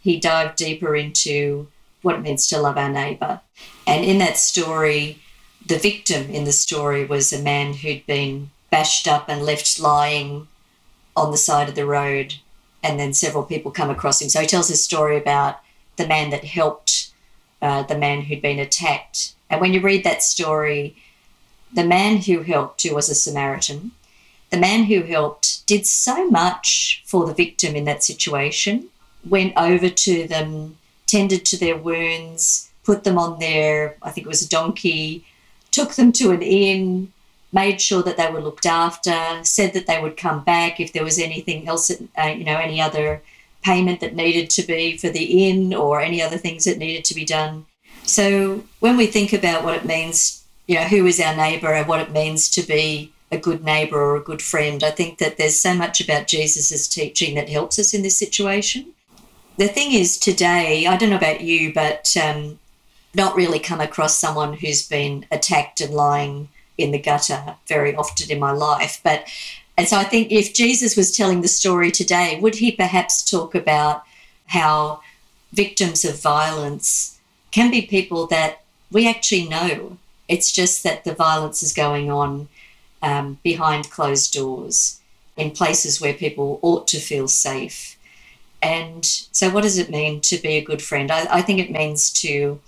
he 0.00 0.18
dived 0.18 0.56
deeper 0.56 0.96
into 0.96 1.68
what 2.02 2.16
it 2.16 2.22
means 2.22 2.48
to 2.48 2.60
love 2.60 2.76
our 2.76 2.90
neighbour. 2.90 3.40
And 3.86 4.04
in 4.04 4.18
that 4.18 4.36
story, 4.36 5.18
the 5.64 5.78
victim 5.78 6.30
in 6.30 6.44
the 6.44 6.52
story 6.52 7.04
was 7.04 7.32
a 7.32 7.42
man 7.42 7.74
who'd 7.74 8.04
been 8.06 8.50
bashed 8.72 9.06
up 9.06 9.28
and 9.28 9.42
left 9.42 9.78
lying 9.78 10.48
on 11.14 11.30
the 11.30 11.36
side 11.36 11.68
of 11.68 11.76
the 11.76 11.86
road. 11.86 12.34
And 12.82 12.98
then 12.98 13.12
several 13.12 13.44
people 13.44 13.70
come 13.70 13.90
across 13.90 14.20
him. 14.20 14.28
So 14.28 14.40
he 14.40 14.46
tells 14.48 14.68
his 14.68 14.82
story 14.82 15.16
about 15.16 15.60
the 15.96 16.08
man 16.08 16.30
that 16.30 16.42
helped 16.42 17.12
uh, 17.60 17.84
the 17.84 17.96
man 17.96 18.22
who'd 18.22 18.42
been 18.42 18.58
attacked. 18.58 19.34
And 19.48 19.60
when 19.60 19.72
you 19.72 19.80
read 19.80 20.02
that 20.02 20.22
story, 20.22 20.96
the 21.72 21.84
man 21.84 22.16
who 22.16 22.42
helped, 22.42 22.82
who 22.82 22.94
was 22.94 23.08
a 23.08 23.14
Samaritan, 23.14 23.92
the 24.50 24.58
man 24.58 24.84
who 24.84 25.02
helped 25.02 25.64
did 25.66 25.86
so 25.86 26.28
much 26.28 27.02
for 27.06 27.26
the 27.26 27.34
victim 27.34 27.76
in 27.76 27.84
that 27.84 28.02
situation, 28.02 28.88
went 29.28 29.52
over 29.56 29.88
to 29.88 30.26
them, 30.26 30.76
tended 31.06 31.44
to 31.46 31.58
their 31.58 31.76
wounds, 31.76 32.70
put 32.84 33.04
them 33.04 33.18
on 33.18 33.38
their, 33.38 33.96
I 34.02 34.10
think 34.10 34.26
it 34.26 34.30
was 34.30 34.42
a 34.42 34.48
donkey, 34.48 35.24
took 35.70 35.94
them 35.94 36.10
to 36.12 36.32
an 36.32 36.42
inn, 36.42 37.12
made 37.52 37.80
sure 37.80 38.02
that 38.02 38.16
they 38.16 38.30
were 38.30 38.40
looked 38.40 38.66
after, 38.66 39.44
said 39.44 39.74
that 39.74 39.86
they 39.86 40.00
would 40.00 40.16
come 40.16 40.42
back 40.42 40.80
if 40.80 40.92
there 40.92 41.04
was 41.04 41.18
anything 41.18 41.68
else, 41.68 41.90
uh, 41.90 42.22
you 42.26 42.44
know, 42.44 42.58
any 42.58 42.80
other 42.80 43.22
payment 43.62 44.00
that 44.00 44.14
needed 44.14 44.50
to 44.50 44.62
be 44.62 44.96
for 44.96 45.10
the 45.10 45.48
inn 45.48 45.74
or 45.74 46.00
any 46.00 46.20
other 46.20 46.38
things 46.38 46.64
that 46.64 46.78
needed 46.78 47.04
to 47.04 47.14
be 47.14 47.24
done. 47.24 47.66
So 48.04 48.64
when 48.80 48.96
we 48.96 49.06
think 49.06 49.32
about 49.32 49.64
what 49.64 49.76
it 49.76 49.84
means, 49.84 50.44
you 50.66 50.76
know, 50.76 50.84
who 50.84 51.06
is 51.06 51.20
our 51.20 51.36
neighbour 51.36 51.72
and 51.72 51.86
what 51.86 52.00
it 52.00 52.10
means 52.10 52.48
to 52.50 52.62
be 52.62 53.12
a 53.30 53.38
good 53.38 53.64
neighbour 53.64 54.00
or 54.00 54.16
a 54.16 54.22
good 54.22 54.42
friend, 54.42 54.82
I 54.82 54.90
think 54.90 55.18
that 55.18 55.36
there's 55.36 55.60
so 55.60 55.74
much 55.74 56.00
about 56.00 56.26
Jesus' 56.26 56.88
teaching 56.88 57.34
that 57.34 57.48
helps 57.48 57.78
us 57.78 57.94
in 57.94 58.02
this 58.02 58.18
situation. 58.18 58.92
The 59.58 59.68
thing 59.68 59.92
is, 59.92 60.18
today, 60.18 60.86
I 60.86 60.96
don't 60.96 61.10
know 61.10 61.16
about 61.16 61.42
you, 61.42 61.72
but 61.72 62.14
um, 62.22 62.58
not 63.14 63.36
really 63.36 63.58
come 63.58 63.80
across 63.80 64.18
someone 64.18 64.54
who's 64.54 64.86
been 64.86 65.26
attacked 65.30 65.80
and 65.80 65.94
lying 65.94 66.48
in 66.78 66.90
the 66.90 66.98
gutter 66.98 67.56
very 67.66 67.94
often 67.94 68.30
in 68.30 68.40
my 68.40 68.52
life. 68.52 69.00
But 69.02 69.26
and 69.76 69.88
so 69.88 69.96
I 69.96 70.04
think 70.04 70.30
if 70.30 70.54
Jesus 70.54 70.96
was 70.96 71.16
telling 71.16 71.40
the 71.40 71.48
story 71.48 71.90
today, 71.90 72.38
would 72.40 72.56
he 72.56 72.72
perhaps 72.72 73.28
talk 73.28 73.54
about 73.54 74.04
how 74.46 75.00
victims 75.52 76.04
of 76.04 76.20
violence 76.20 77.18
can 77.50 77.70
be 77.70 77.82
people 77.82 78.26
that 78.26 78.62
we 78.90 79.08
actually 79.08 79.48
know? 79.48 79.96
It's 80.28 80.52
just 80.52 80.82
that 80.84 81.04
the 81.04 81.14
violence 81.14 81.62
is 81.62 81.72
going 81.72 82.10
on 82.10 82.48
um, 83.02 83.38
behind 83.42 83.90
closed 83.90 84.32
doors 84.32 85.00
in 85.36 85.50
places 85.50 86.00
where 86.00 86.14
people 86.14 86.58
ought 86.62 86.86
to 86.88 86.98
feel 86.98 87.28
safe. 87.28 87.96
And 88.62 89.04
so, 89.04 89.50
what 89.50 89.62
does 89.62 89.78
it 89.78 89.90
mean 89.90 90.20
to 90.22 90.36
be 90.36 90.56
a 90.56 90.64
good 90.64 90.82
friend? 90.82 91.10
I, 91.10 91.38
I 91.38 91.42
think 91.42 91.58
it 91.58 91.70
means 91.70 92.10
to 92.22 92.60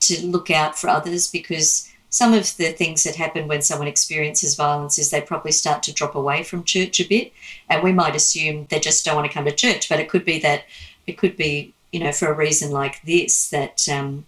to 0.00 0.26
look 0.26 0.50
out 0.50 0.78
for 0.78 0.88
others 0.88 1.28
because 1.28 1.87
some 2.10 2.32
of 2.32 2.56
the 2.56 2.72
things 2.72 3.04
that 3.04 3.16
happen 3.16 3.48
when 3.48 3.60
someone 3.60 3.88
experiences 3.88 4.54
violence 4.54 4.98
is 4.98 5.10
they 5.10 5.20
probably 5.20 5.52
start 5.52 5.82
to 5.82 5.92
drop 5.92 6.14
away 6.14 6.42
from 6.42 6.64
church 6.64 7.00
a 7.00 7.08
bit. 7.08 7.32
And 7.68 7.82
we 7.82 7.92
might 7.92 8.16
assume 8.16 8.66
they 8.70 8.80
just 8.80 9.04
don't 9.04 9.16
want 9.16 9.26
to 9.26 9.34
come 9.34 9.44
to 9.44 9.52
church 9.52 9.88
but 9.88 10.00
it 10.00 10.08
could 10.08 10.24
be 10.24 10.38
that 10.40 10.64
it 11.06 11.18
could 11.18 11.36
be 11.36 11.72
you 11.92 12.00
know 12.00 12.12
for 12.12 12.28
a 12.28 12.36
reason 12.36 12.70
like 12.70 13.02
this 13.02 13.50
that 13.50 13.88
um, 13.88 14.24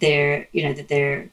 they're 0.00 0.48
you 0.52 0.62
know 0.62 0.72
that 0.72 0.88
they're 0.88 1.28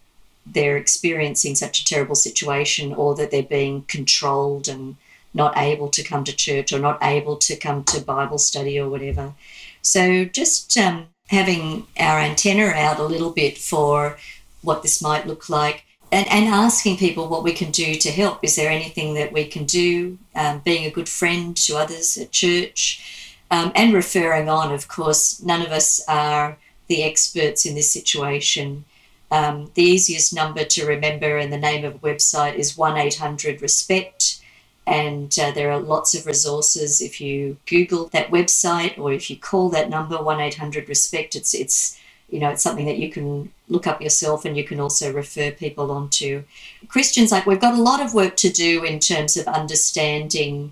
they're 0.45 0.77
experiencing 0.77 1.55
such 1.55 1.79
a 1.79 1.85
terrible 1.85 2.15
situation 2.15 2.93
or 2.93 3.15
that 3.15 3.31
they're 3.31 3.43
being 3.43 3.83
controlled 3.83 4.67
and 4.67 4.95
not 5.33 5.57
able 5.57 5.89
to 5.89 6.03
come 6.03 6.23
to 6.23 6.35
church 6.35 6.71
or 6.71 6.79
not 6.79 7.01
able 7.01 7.37
to 7.37 7.55
come 7.55 7.83
to 7.83 8.01
bible 8.01 8.37
study 8.37 8.79
or 8.79 8.89
whatever. 8.89 9.33
So 9.81 10.25
just 10.25 10.77
um, 10.77 11.07
having 11.27 11.87
our 11.97 12.19
antenna 12.19 12.67
out 12.67 12.99
a 12.99 13.03
little 13.03 13.31
bit 13.31 13.57
for 13.57 14.17
what 14.63 14.81
this 14.81 15.01
might 15.01 15.27
look 15.27 15.49
like 15.49 15.85
and, 16.13 16.27
and 16.29 16.45
asking 16.45 16.97
people 16.97 17.27
what 17.27 17.43
we 17.43 17.53
can 17.53 17.71
do 17.71 17.95
to 17.95 18.11
help. 18.11 18.39
Is 18.43 18.55
there 18.55 18.69
anything 18.69 19.15
that 19.15 19.33
we 19.33 19.45
can 19.45 19.65
do? 19.65 20.19
Um, 20.35 20.59
being 20.59 20.85
a 20.85 20.91
good 20.91 21.09
friend 21.09 21.57
to 21.57 21.75
others 21.75 22.17
at 22.17 22.31
church 22.31 23.35
um, 23.49 23.71
and 23.73 23.93
referring 23.93 24.47
on, 24.47 24.71
of 24.71 24.87
course. 24.87 25.41
None 25.41 25.63
of 25.63 25.71
us 25.71 26.03
are 26.07 26.57
the 26.87 27.03
experts 27.03 27.65
in 27.65 27.73
this 27.73 27.91
situation. 27.91 28.85
Um, 29.31 29.71
the 29.73 29.81
easiest 29.81 30.35
number 30.35 30.63
to 30.63 30.85
remember 30.85 31.37
and 31.37 31.51
the 31.51 31.57
name 31.57 31.83
of 31.83 31.95
a 31.95 31.99
website 31.99 32.55
is 32.55 32.77
1 32.77 32.95
800 32.95 33.59
RESPECT. 33.59 34.39
And 34.85 35.35
uh, 35.39 35.49
there 35.49 35.71
are 35.71 35.79
lots 35.79 36.13
of 36.13 36.27
resources. 36.27 37.01
If 37.01 37.19
you 37.21 37.57
Google 37.65 38.09
that 38.09 38.29
website 38.29 38.99
or 38.99 39.13
if 39.13 39.31
you 39.31 39.37
call 39.37 39.69
that 39.69 39.89
number, 39.89 40.21
1 40.21 40.39
800 40.39 40.87
RESPECT, 40.87 41.35
it's, 41.35 41.55
it's 41.55 41.99
you 42.29 42.39
know, 42.39 42.49
it's 42.49 42.61
something 42.61 42.85
that 42.85 42.99
you 42.99 43.11
can 43.11 43.51
look 43.73 43.87
up 43.87 44.01
yourself 44.01 44.45
and 44.45 44.55
you 44.55 44.63
can 44.63 44.79
also 44.79 45.11
refer 45.11 45.51
people 45.51 45.91
on 45.91 46.07
to 46.09 46.43
Christians, 46.87 47.31
like, 47.31 47.45
we've 47.45 47.59
got 47.59 47.77
a 47.77 47.81
lot 47.81 48.01
of 48.01 48.13
work 48.13 48.37
to 48.37 48.49
do 48.49 48.83
in 48.83 48.99
terms 48.99 49.35
of 49.35 49.47
understanding 49.47 50.71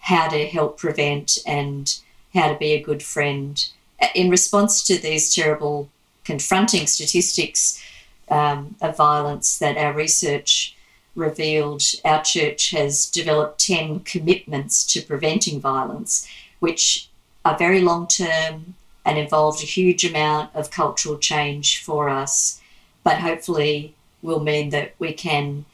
how 0.00 0.28
to 0.28 0.46
help 0.46 0.78
prevent 0.78 1.38
and 1.46 1.98
how 2.34 2.52
to 2.52 2.58
be 2.58 2.72
a 2.72 2.82
good 2.82 3.02
friend. 3.02 3.68
In 4.14 4.30
response 4.30 4.82
to 4.84 4.98
these 4.98 5.34
terrible 5.34 5.88
confronting 6.24 6.86
statistics 6.86 7.82
um, 8.28 8.76
of 8.80 8.96
violence 8.96 9.58
that 9.58 9.78
our 9.78 9.92
research 9.92 10.76
revealed, 11.14 11.82
our 12.04 12.22
church 12.22 12.70
has 12.70 13.06
developed 13.06 13.64
10 13.66 14.00
commitments 14.00 14.84
to 14.92 15.00
preventing 15.00 15.60
violence, 15.60 16.28
which 16.60 17.08
are 17.44 17.56
very 17.56 17.80
long 17.80 18.06
term 18.06 18.74
and 19.04 19.18
involved 19.18 19.62
a 19.62 19.66
huge 19.66 20.04
amount 20.04 20.54
of 20.54 20.70
cultural 20.70 21.18
change 21.18 21.82
for 21.82 22.08
us, 22.08 22.60
but 23.02 23.18
hopefully 23.18 23.94
will 24.22 24.40
mean 24.40 24.70
that 24.70 24.94
we 24.98 25.12
can 25.12 25.64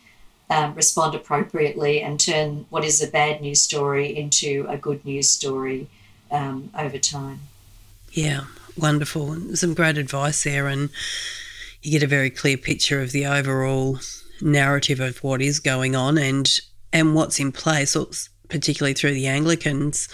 um, 0.50 0.74
respond 0.74 1.14
appropriately 1.14 2.00
and 2.00 2.18
turn 2.18 2.66
what 2.70 2.84
is 2.84 3.02
a 3.02 3.06
bad 3.06 3.40
news 3.40 3.60
story 3.60 4.16
into 4.16 4.66
a 4.68 4.78
good 4.78 5.04
news 5.04 5.28
story 5.28 5.88
um, 6.30 6.70
over 6.78 6.98
time. 6.98 7.40
Yeah, 8.12 8.44
wonderful. 8.76 9.54
Some 9.54 9.74
great 9.74 9.98
advice 9.98 10.44
there, 10.44 10.66
and 10.66 10.88
you 11.82 11.92
get 11.92 12.02
a 12.02 12.06
very 12.06 12.30
clear 12.30 12.56
picture 12.56 13.02
of 13.02 13.12
the 13.12 13.26
overall 13.26 13.98
narrative 14.40 15.00
of 15.00 15.22
what 15.22 15.42
is 15.42 15.60
going 15.60 15.94
on 15.94 16.16
and 16.16 16.48
and 16.92 17.14
what's 17.14 17.38
in 17.38 17.52
place, 17.52 17.94
particularly 18.48 18.94
through 18.94 19.12
the 19.12 19.26
Anglicans 19.26 20.08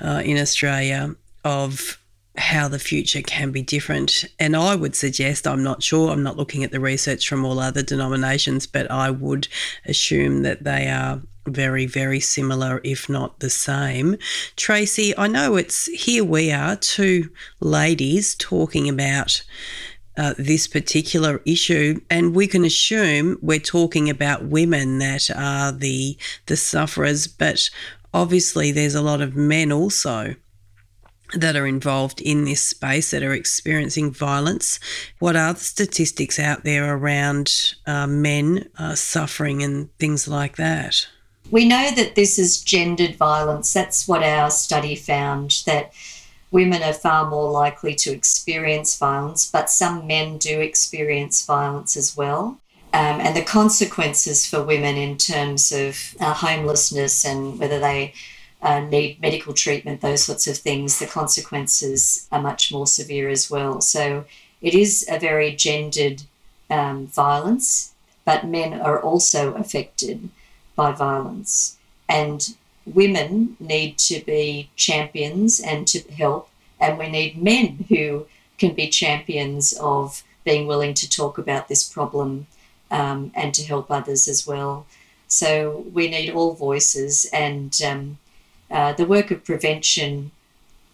uh, 0.00 0.22
in 0.24 0.36
Australia, 0.38 1.14
of 1.44 1.98
how 2.38 2.68
the 2.68 2.78
future 2.78 3.22
can 3.22 3.50
be 3.50 3.62
different. 3.62 4.24
And 4.38 4.56
I 4.56 4.74
would 4.74 4.94
suggest, 4.94 5.46
I'm 5.46 5.62
not 5.62 5.82
sure, 5.82 6.10
I'm 6.10 6.22
not 6.22 6.36
looking 6.36 6.64
at 6.64 6.70
the 6.70 6.80
research 6.80 7.28
from 7.28 7.44
all 7.44 7.58
other 7.58 7.82
denominations, 7.82 8.66
but 8.66 8.90
I 8.90 9.10
would 9.10 9.48
assume 9.86 10.42
that 10.42 10.64
they 10.64 10.88
are 10.88 11.20
very, 11.46 11.86
very 11.86 12.20
similar, 12.20 12.80
if 12.84 13.08
not 13.08 13.38
the 13.38 13.50
same. 13.50 14.16
Tracy, 14.56 15.16
I 15.16 15.28
know 15.28 15.56
it's 15.56 15.86
here 15.86 16.24
we 16.24 16.52
are, 16.52 16.76
two 16.76 17.30
ladies 17.60 18.34
talking 18.34 18.88
about. 18.88 19.42
Uh, 20.18 20.32
this 20.38 20.66
particular 20.66 21.42
issue, 21.44 22.00
and 22.08 22.34
we 22.34 22.46
can 22.46 22.64
assume 22.64 23.38
we're 23.42 23.58
talking 23.58 24.08
about 24.08 24.46
women 24.46 24.98
that 24.98 25.28
are 25.36 25.70
the 25.70 26.16
the 26.46 26.56
sufferers, 26.56 27.26
but 27.26 27.68
obviously 28.14 28.72
there's 28.72 28.94
a 28.94 29.02
lot 29.02 29.20
of 29.20 29.36
men 29.36 29.70
also 29.70 30.34
that 31.34 31.56
are 31.56 31.66
involved 31.66 32.20
in 32.20 32.44
this 32.44 32.60
space 32.60 33.10
that 33.10 33.22
are 33.22 33.32
experiencing 33.32 34.12
violence. 34.12 34.78
What 35.18 35.36
are 35.36 35.54
the 35.54 35.60
statistics 35.60 36.38
out 36.38 36.64
there 36.64 36.96
around 36.96 37.74
uh, 37.86 38.06
men 38.06 38.68
uh, 38.78 38.94
suffering 38.94 39.62
and 39.62 39.92
things 39.98 40.28
like 40.28 40.56
that? 40.56 41.08
We 41.50 41.64
know 41.64 41.90
that 41.94 42.14
this 42.14 42.38
is 42.38 42.60
gendered 42.60 43.16
violence. 43.16 43.72
That's 43.72 44.08
what 44.08 44.22
our 44.22 44.50
study 44.50 44.96
found 44.96 45.62
that 45.66 45.92
women 46.50 46.82
are 46.82 46.92
far 46.92 47.28
more 47.28 47.50
likely 47.50 47.94
to 47.94 48.12
experience 48.12 48.98
violence, 48.98 49.50
but 49.50 49.70
some 49.70 50.06
men 50.06 50.38
do 50.38 50.60
experience 50.60 51.44
violence 51.44 51.96
as 51.96 52.16
well. 52.16 52.58
Um, 52.92 53.20
and 53.20 53.36
the 53.36 53.42
consequences 53.42 54.46
for 54.46 54.62
women 54.62 54.96
in 54.96 55.18
terms 55.18 55.70
of 55.70 56.16
uh, 56.18 56.32
homelessness 56.32 57.24
and 57.24 57.58
whether 57.58 57.78
they 57.78 58.14
uh, 58.62 58.80
need 58.80 59.20
medical 59.20 59.52
treatment, 59.52 60.00
those 60.00 60.24
sorts 60.24 60.46
of 60.46 60.56
things, 60.56 60.98
the 60.98 61.06
consequences 61.06 62.26
are 62.32 62.42
much 62.42 62.72
more 62.72 62.86
severe 62.86 63.28
as 63.28 63.50
well. 63.50 63.80
So 63.80 64.24
it 64.60 64.74
is 64.74 65.06
a 65.08 65.18
very 65.18 65.54
gendered 65.54 66.22
um, 66.70 67.06
violence, 67.06 67.92
but 68.24 68.46
men 68.46 68.80
are 68.80 69.00
also 69.00 69.54
affected 69.54 70.28
by 70.74 70.92
violence. 70.92 71.76
And 72.08 72.56
women 72.84 73.56
need 73.60 73.98
to 73.98 74.20
be 74.24 74.70
champions 74.76 75.60
and 75.60 75.86
to 75.88 76.00
help, 76.12 76.48
and 76.80 76.98
we 76.98 77.08
need 77.08 77.42
men 77.42 77.84
who 77.88 78.26
can 78.58 78.74
be 78.74 78.88
champions 78.88 79.72
of 79.74 80.22
being 80.44 80.66
willing 80.66 80.94
to 80.94 81.10
talk 81.10 81.36
about 81.38 81.68
this 81.68 81.88
problem 81.88 82.46
um, 82.90 83.32
and 83.34 83.52
to 83.54 83.64
help 83.64 83.90
others 83.90 84.28
as 84.28 84.46
well. 84.46 84.86
So 85.28 85.84
we 85.92 86.08
need 86.08 86.30
all 86.30 86.54
voices, 86.54 87.28
and 87.32 87.76
um, 87.84 88.18
uh, 88.70 88.92
the 88.92 89.06
work 89.06 89.30
of 89.30 89.44
prevention 89.44 90.30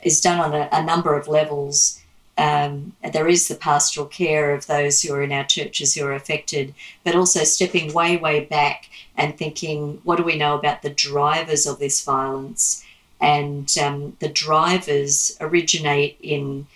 is 0.03 0.21
done 0.21 0.41
on 0.41 0.55
a, 0.55 0.69
a 0.73 0.83
number 0.83 1.17
of 1.17 1.29
levels. 1.29 2.01
Um, 2.39 2.95
there 3.13 3.29
is 3.29 3.49
the 3.49 3.55
pastoral 3.55 4.07
care 4.07 4.55
of 4.55 4.67
those 4.67 5.03
who 5.03 5.15
are 5.15 5.23
in 5.23 5.33
our 5.33 5.45
churches 5.45 5.95
who 5.95 6.05
are 6.05 6.15
affected, 6.15 6.75
but 7.05 7.15
also 7.15 7.45
stepping 7.45 7.93
way, 7.93 8.17
way 8.17 8.45
back 8.45 8.89
and 9.17 9.37
thinking, 9.37 10.01
what 10.05 10.17
do 10.17 10.25
we 10.25 10.39
know 10.39 10.59
about 10.59 10.83
the 10.83 10.91
drivers 10.91 11.67
of 11.67 11.79
this 11.79 12.05
violence? 12.05 12.85
And 13.21 13.73
um, 13.81 14.17
the 14.19 14.29
drivers 14.29 15.37
originate 15.41 16.17
in 16.21 16.67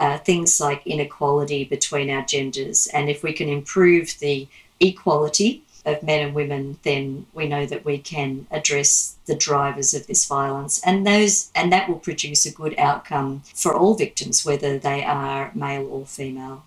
uh, 0.00 0.18
things 0.18 0.60
like 0.60 0.86
inequality 0.86 1.64
between 1.64 2.10
our 2.10 2.22
genders. 2.22 2.88
And 2.88 3.08
if 3.08 3.22
we 3.22 3.32
can 3.32 3.48
improve 3.48 4.18
the 4.18 4.46
equality 4.80 5.63
of 5.84 6.02
men 6.02 6.26
and 6.26 6.34
women, 6.34 6.78
then 6.82 7.26
we 7.34 7.46
know 7.46 7.66
that 7.66 7.84
we 7.84 7.98
can 7.98 8.46
address 8.50 9.16
the 9.26 9.34
drivers 9.34 9.94
of 9.94 10.06
this 10.06 10.26
violence, 10.26 10.80
and 10.84 11.06
those 11.06 11.50
and 11.54 11.72
that 11.72 11.88
will 11.88 11.98
produce 11.98 12.46
a 12.46 12.52
good 12.52 12.74
outcome 12.78 13.42
for 13.54 13.74
all 13.74 13.94
victims, 13.94 14.44
whether 14.44 14.78
they 14.78 15.04
are 15.04 15.50
male 15.54 15.86
or 15.86 16.06
female. 16.06 16.64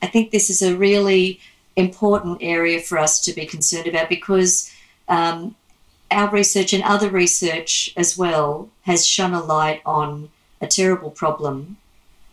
I 0.00 0.06
think 0.06 0.30
this 0.30 0.50
is 0.50 0.62
a 0.62 0.76
really 0.76 1.40
important 1.76 2.38
area 2.42 2.80
for 2.80 2.98
us 2.98 3.20
to 3.20 3.32
be 3.32 3.46
concerned 3.46 3.86
about 3.86 4.08
because 4.08 4.70
um, 5.08 5.54
our 6.10 6.30
research 6.30 6.72
and 6.72 6.82
other 6.82 7.08
research 7.08 7.92
as 7.96 8.18
well 8.18 8.68
has 8.82 9.06
shone 9.06 9.32
a 9.32 9.42
light 9.42 9.80
on 9.86 10.28
a 10.60 10.66
terrible 10.66 11.10
problem. 11.10 11.78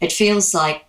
It 0.01 0.11
feels 0.11 0.53
like 0.53 0.85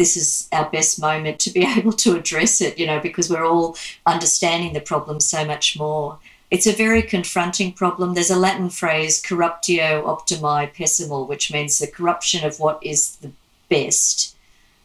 this 0.00 0.16
is 0.16 0.48
our 0.50 0.70
best 0.70 0.98
moment 0.98 1.38
to 1.40 1.50
be 1.50 1.66
able 1.76 1.92
to 1.92 2.16
address 2.16 2.62
it, 2.62 2.78
you 2.78 2.86
know, 2.86 3.00
because 3.00 3.28
we're 3.28 3.44
all 3.44 3.76
understanding 4.06 4.72
the 4.72 4.80
problem 4.80 5.20
so 5.20 5.44
much 5.44 5.78
more. 5.78 6.18
It's 6.50 6.66
a 6.66 6.72
very 6.72 7.02
confronting 7.02 7.74
problem. 7.74 8.14
There's 8.14 8.30
a 8.30 8.44
Latin 8.48 8.70
phrase, 8.70 9.22
corruptio 9.22 10.04
optimi 10.06 10.68
pessima, 10.68 11.28
which 11.28 11.52
means 11.52 11.78
the 11.78 11.86
corruption 11.86 12.46
of 12.46 12.58
what 12.58 12.78
is 12.82 13.16
the 13.16 13.30
best 13.68 14.34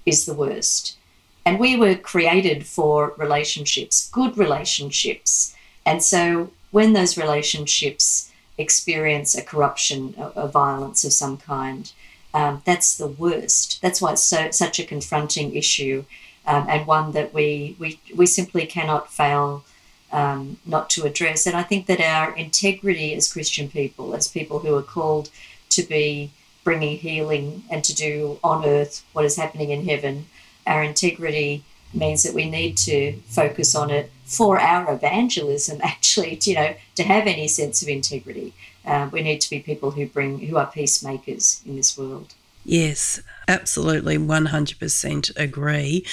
is 0.06 0.26
the 0.26 0.34
worst. 0.34 0.98
And 1.46 1.60
we 1.60 1.78
were 1.78 1.96
created 1.96 2.68
for 2.68 3.14
relationships, 3.18 4.10
good 4.12 4.38
relationships. 4.38 5.56
And 5.86 6.04
so 6.04 6.52
when 6.72 6.92
those 6.92 7.18
relationships 7.18 8.32
experience 8.58 9.34
a 9.34 9.42
corruption, 9.42 10.14
a, 10.18 10.42
a 10.42 10.48
violence 10.48 11.06
of 11.06 11.14
some 11.14 11.38
kind, 11.38 11.92
um, 12.36 12.62
that's 12.66 12.98
the 12.98 13.08
worst. 13.08 13.82
That's 13.82 14.02
why 14.02 14.12
it's 14.12 14.24
so 14.24 14.52
such 14.52 14.78
a 14.78 14.84
confronting 14.84 15.56
issue, 15.56 16.04
um, 16.46 16.66
and 16.68 16.86
one 16.86 17.14
that 17.14 17.34
we 17.34 17.78
we 17.80 17.98
we 18.14 18.26
simply 18.26 18.66
cannot 18.66 19.10
fail 19.10 19.64
um, 20.12 20.58
not 20.66 20.90
to 20.92 21.06
address. 21.06 21.48
And 21.48 21.56
I 21.56 21.64
think 21.64 21.86
that 21.86 22.02
our 22.02 22.36
integrity 22.36 23.14
as 23.16 23.32
Christian 23.32 23.70
people, 23.70 24.14
as 24.14 24.28
people 24.28 24.60
who 24.60 24.76
are 24.76 24.84
called 24.84 25.30
to 25.70 25.84
be 25.84 26.32
bringing 26.66 26.98
healing 26.98 27.64
and 27.70 27.86
to 27.86 27.96
do 27.96 28.38
on 28.44 28.66
earth 28.66 29.04
what 29.14 29.24
is 29.24 29.38
happening 29.38 29.70
in 29.70 29.86
heaven, 29.86 30.26
our 30.68 30.84
integrity 30.84 31.64
means 31.94 32.24
that 32.24 32.34
we 32.34 32.50
need 32.50 32.76
to 32.76 33.14
focus 33.28 33.74
on 33.76 33.90
it 33.92 34.12
for 34.26 34.60
our 34.60 34.94
evangelism. 34.94 35.80
Actually, 35.84 36.36
to, 36.36 36.50
you 36.50 36.56
know, 36.58 36.76
to 36.96 37.04
have 37.04 37.28
any 37.28 37.48
sense 37.48 37.82
of 37.82 37.88
integrity. 37.88 38.54
Uh, 38.86 39.10
we 39.12 39.22
need 39.22 39.42
to 39.42 39.50
be 39.50 39.60
people 39.60 39.92
who 39.92 40.08
bring 40.08 40.40
who 40.40 40.58
are 40.58 40.68
peacemakers 40.68 41.62
in 41.66 41.76
this 41.76 41.98
world. 41.98 42.34
Yes, 42.66 43.22
absolutely, 43.48 44.18
100% 44.18 45.38
agree. 45.38 46.06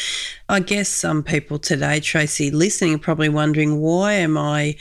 I 0.50 0.60
guess 0.60 0.90
some 0.90 1.22
people 1.22 1.58
today, 1.58 1.98
Tracy, 1.98 2.50
listening, 2.50 2.94
are 2.94 2.98
probably 2.98 3.30
wondering 3.30 3.80
why 3.80 4.12
am 4.12 4.36
I 4.36 4.76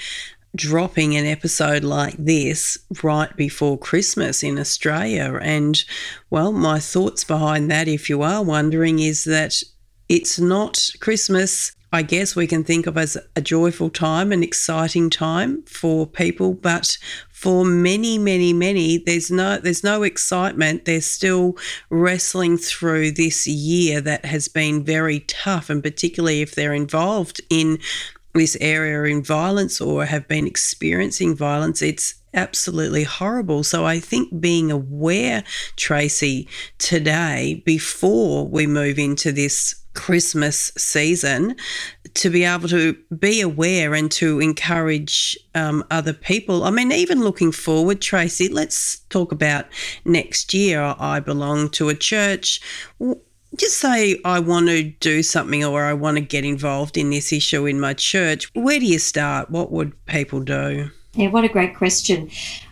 dropping 0.54 1.16
an 1.16 1.26
episode 1.26 1.86
like 1.86 2.16
this 2.18 2.78
right 3.02 3.34
before 3.38 3.78
Christmas 3.78 4.44
in 4.44 4.60
Australia? 4.60 5.40
And 5.42 5.82
well, 6.30 6.52
my 6.52 6.80
thoughts 6.80 7.24
behind 7.24 7.72
that, 7.72 7.88
if 7.88 8.10
you 8.10 8.22
are 8.22 8.44
wondering, 8.44 9.00
is 9.00 9.24
that 9.24 9.64
it's 10.10 10.38
not 10.40 10.90
Christmas 11.00 11.72
I 11.94 12.04
guess 12.04 12.36
we 12.36 12.48
can 12.48 12.64
think 12.64 12.88
of 12.88 12.98
as 12.98 13.18
a 13.36 13.42
joyful 13.42 13.90
time, 13.90 14.32
an 14.32 14.44
exciting 14.44 15.10
time 15.10 15.64
for 15.64 16.08
people, 16.08 16.54
but 16.54 16.98
for 17.30 17.66
many, 17.66 18.18
many, 18.18 18.54
many, 18.54 19.00
there's 19.00 19.30
no 19.30 19.58
there's 19.58 19.84
no 19.84 20.04
excitement. 20.04 20.86
They're 20.86 21.02
still 21.02 21.58
wrestling 21.90 22.58
through 22.58 23.12
this 23.12 23.46
year 23.46 24.00
that 24.02 24.24
has 24.26 24.48
been 24.48 24.86
very 24.86 25.22
tough, 25.22 25.70
and 25.70 25.84
particularly 25.84 26.42
if 26.42 26.56
they're 26.56 26.74
involved 26.74 27.42
in 27.50 27.80
this 28.34 28.56
area 28.62 29.04
in 29.14 29.22
violence 29.22 29.82
or 29.82 30.06
have 30.06 30.28
been 30.28 30.48
experiencing 30.48 31.36
violence, 31.36 31.82
it's 31.82 32.16
absolutely 32.34 33.04
horrible. 33.04 33.64
So 33.64 33.86
I 33.86 34.00
think 34.00 34.40
being 34.40 34.72
aware, 34.72 35.44
Tracy, 35.76 36.48
today, 36.78 37.62
before 37.66 38.48
we 38.48 38.68
move 38.68 38.98
into 38.98 39.34
this 39.34 39.81
Christmas 39.94 40.72
season 40.78 41.56
to 42.14 42.30
be 42.30 42.44
able 42.44 42.68
to 42.70 42.98
be 43.18 43.42
aware 43.42 43.94
and 43.94 44.12
to 44.12 44.40
encourage 44.40 45.38
um, 45.56 45.84
other 45.92 46.14
people. 46.14 46.64
I 46.64 46.72
mean, 46.72 46.92
even 46.92 47.22
looking 47.22 47.52
forward, 47.52 48.02
Tracy, 48.02 48.48
let's 48.50 49.00
talk 49.10 49.32
about 49.32 49.66
next 50.06 50.54
year. 50.54 50.96
I 51.00 51.20
belong 51.20 51.70
to 51.72 51.90
a 51.90 51.96
church. 51.96 52.62
Just 53.56 53.80
say 53.80 54.20
I 54.24 54.40
want 54.40 54.68
to 54.68 54.84
do 54.84 55.24
something 55.24 55.64
or 55.64 55.84
I 55.84 55.94
want 55.94 56.18
to 56.18 56.22
get 56.22 56.46
involved 56.46 56.98
in 56.98 57.10
this 57.10 57.34
issue 57.34 57.66
in 57.66 57.80
my 57.80 57.94
church. 57.94 58.50
Where 58.54 58.80
do 58.80 58.86
you 58.86 59.00
start? 59.00 59.50
What 59.50 59.72
would 59.72 60.06
people 60.06 60.40
do? 60.40 60.90
Yeah, 61.14 61.28
what 61.28 61.44
a 61.44 61.50
great 61.50 61.76
question. 61.76 62.30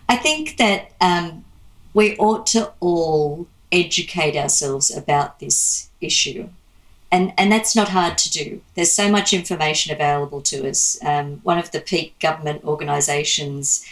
I 0.08 0.16
think 0.16 0.56
that 0.56 0.92
um, 1.00 1.44
we 1.92 2.16
ought 2.16 2.46
to 2.48 2.72
all 2.80 3.46
educate 3.70 4.36
ourselves 4.36 4.94
about 4.94 5.38
this 5.38 5.90
issue 6.00 6.48
and 7.10 7.32
and 7.36 7.50
that's 7.50 7.74
not 7.74 7.88
hard 7.88 8.16
to 8.18 8.30
do. 8.30 8.62
There's 8.74 8.92
so 8.92 9.10
much 9.10 9.32
information 9.32 9.92
available 9.92 10.40
to 10.42 10.68
us. 10.68 10.98
Um, 11.04 11.40
one 11.42 11.58
of 11.58 11.70
the 11.70 11.80
peak 11.80 12.18
government 12.20 12.64
organisations, 12.64 13.84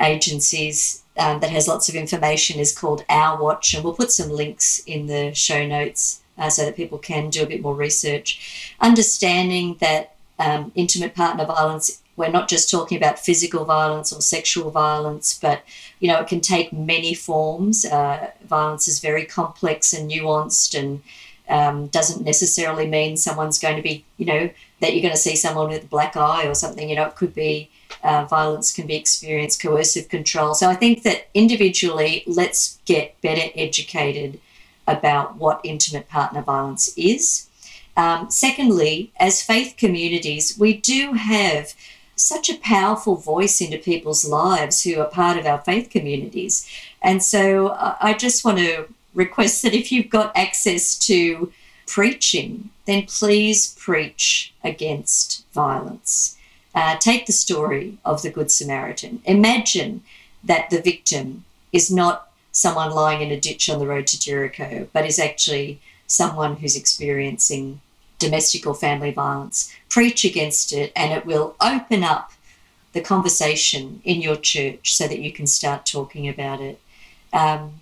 agencies 0.00 1.02
um, 1.16 1.40
that 1.40 1.50
has 1.50 1.68
lots 1.68 1.88
of 1.88 1.94
information 1.94 2.60
is 2.60 2.76
called 2.76 3.04
Our 3.08 3.42
Watch, 3.42 3.74
and 3.74 3.84
we'll 3.84 3.94
put 3.94 4.12
some 4.12 4.30
links 4.30 4.80
in 4.86 5.06
the 5.06 5.34
show 5.34 5.66
notes 5.66 6.22
uh, 6.38 6.48
so 6.48 6.64
that 6.64 6.76
people 6.76 6.98
can 6.98 7.30
do 7.30 7.42
a 7.42 7.46
bit 7.46 7.62
more 7.62 7.74
research. 7.74 8.74
Understanding 8.80 9.76
that 9.80 10.14
um, 10.38 10.72
intimate 10.74 11.14
partner 11.14 11.44
violence. 11.44 12.00
We're 12.14 12.30
not 12.30 12.48
just 12.48 12.70
talking 12.70 12.98
about 12.98 13.18
physical 13.18 13.64
violence 13.64 14.12
or 14.12 14.20
sexual 14.20 14.70
violence, 14.70 15.38
but 15.40 15.62
you 15.98 16.08
know 16.08 16.20
it 16.20 16.28
can 16.28 16.40
take 16.40 16.72
many 16.72 17.14
forms. 17.14 17.84
Uh, 17.84 18.30
violence 18.44 18.86
is 18.86 19.00
very 19.00 19.24
complex 19.24 19.92
and 19.92 20.10
nuanced, 20.10 20.78
and 20.78 21.02
um, 21.48 21.88
doesn't 21.88 22.24
necessarily 22.24 22.86
mean 22.86 23.16
someone's 23.16 23.58
going 23.58 23.76
to 23.76 23.82
be, 23.82 24.04
you 24.16 24.26
know, 24.26 24.50
that 24.80 24.92
you're 24.92 25.02
going 25.02 25.14
to 25.14 25.20
see 25.20 25.36
someone 25.36 25.68
with 25.68 25.84
a 25.84 25.88
black 25.88 26.16
eye 26.16 26.46
or 26.46 26.54
something. 26.54 26.88
You 26.88 26.96
know, 26.96 27.06
it 27.06 27.16
could 27.16 27.34
be 27.34 27.70
uh, 28.02 28.24
violence 28.24 28.72
can 28.72 28.86
be 28.86 28.96
experienced, 28.96 29.62
coercive 29.62 30.08
control. 30.08 30.54
So 30.54 30.68
I 30.68 30.74
think 30.74 31.02
that 31.02 31.28
individually, 31.34 32.24
let's 32.26 32.78
get 32.84 33.20
better 33.20 33.50
educated 33.54 34.40
about 34.86 35.36
what 35.36 35.60
intimate 35.64 36.08
partner 36.08 36.42
violence 36.42 36.92
is. 36.96 37.48
Um, 37.96 38.30
secondly, 38.30 39.12
as 39.18 39.42
faith 39.42 39.74
communities, 39.76 40.58
we 40.58 40.74
do 40.74 41.12
have 41.12 41.74
such 42.16 42.48
a 42.48 42.58
powerful 42.58 43.16
voice 43.16 43.60
into 43.60 43.78
people's 43.78 44.24
lives 44.24 44.82
who 44.82 45.00
are 45.00 45.08
part 45.08 45.38
of 45.38 45.46
our 45.46 45.60
faith 45.60 45.90
communities. 45.90 46.68
And 47.00 47.22
so 47.22 47.68
uh, 47.68 47.96
I 48.00 48.14
just 48.14 48.44
want 48.44 48.58
to 48.58 48.86
request 49.14 49.62
that 49.62 49.74
if 49.74 49.92
you've 49.92 50.10
got 50.10 50.36
access 50.36 50.98
to 51.00 51.52
preaching, 51.86 52.70
then 52.86 53.04
please 53.06 53.74
preach 53.78 54.52
against 54.64 55.44
violence. 55.52 56.36
Uh, 56.74 56.96
take 56.98 57.26
the 57.26 57.32
story 57.32 57.98
of 58.04 58.22
the 58.22 58.30
Good 58.30 58.50
Samaritan. 58.50 59.20
Imagine 59.24 60.02
that 60.42 60.70
the 60.70 60.80
victim 60.80 61.44
is 61.70 61.90
not 61.90 62.28
someone 62.50 62.90
lying 62.90 63.20
in 63.22 63.30
a 63.30 63.40
ditch 63.40 63.68
on 63.68 63.78
the 63.78 63.86
road 63.86 64.06
to 64.06 64.20
Jericho, 64.20 64.88
but 64.92 65.06
is 65.06 65.18
actually 65.18 65.80
someone 66.06 66.56
who's 66.56 66.76
experiencing 66.76 67.80
domestic 68.18 68.66
or 68.66 68.74
family 68.74 69.10
violence. 69.10 69.74
Preach 69.88 70.24
against 70.24 70.72
it, 70.72 70.92
and 70.94 71.12
it 71.12 71.26
will 71.26 71.56
open 71.60 72.04
up 72.04 72.32
the 72.92 73.00
conversation 73.00 74.00
in 74.04 74.20
your 74.20 74.36
church 74.36 74.94
so 74.94 75.08
that 75.08 75.18
you 75.18 75.32
can 75.32 75.46
start 75.46 75.86
talking 75.86 76.28
about 76.28 76.60
it. 76.60 76.80
Um, 77.32 77.80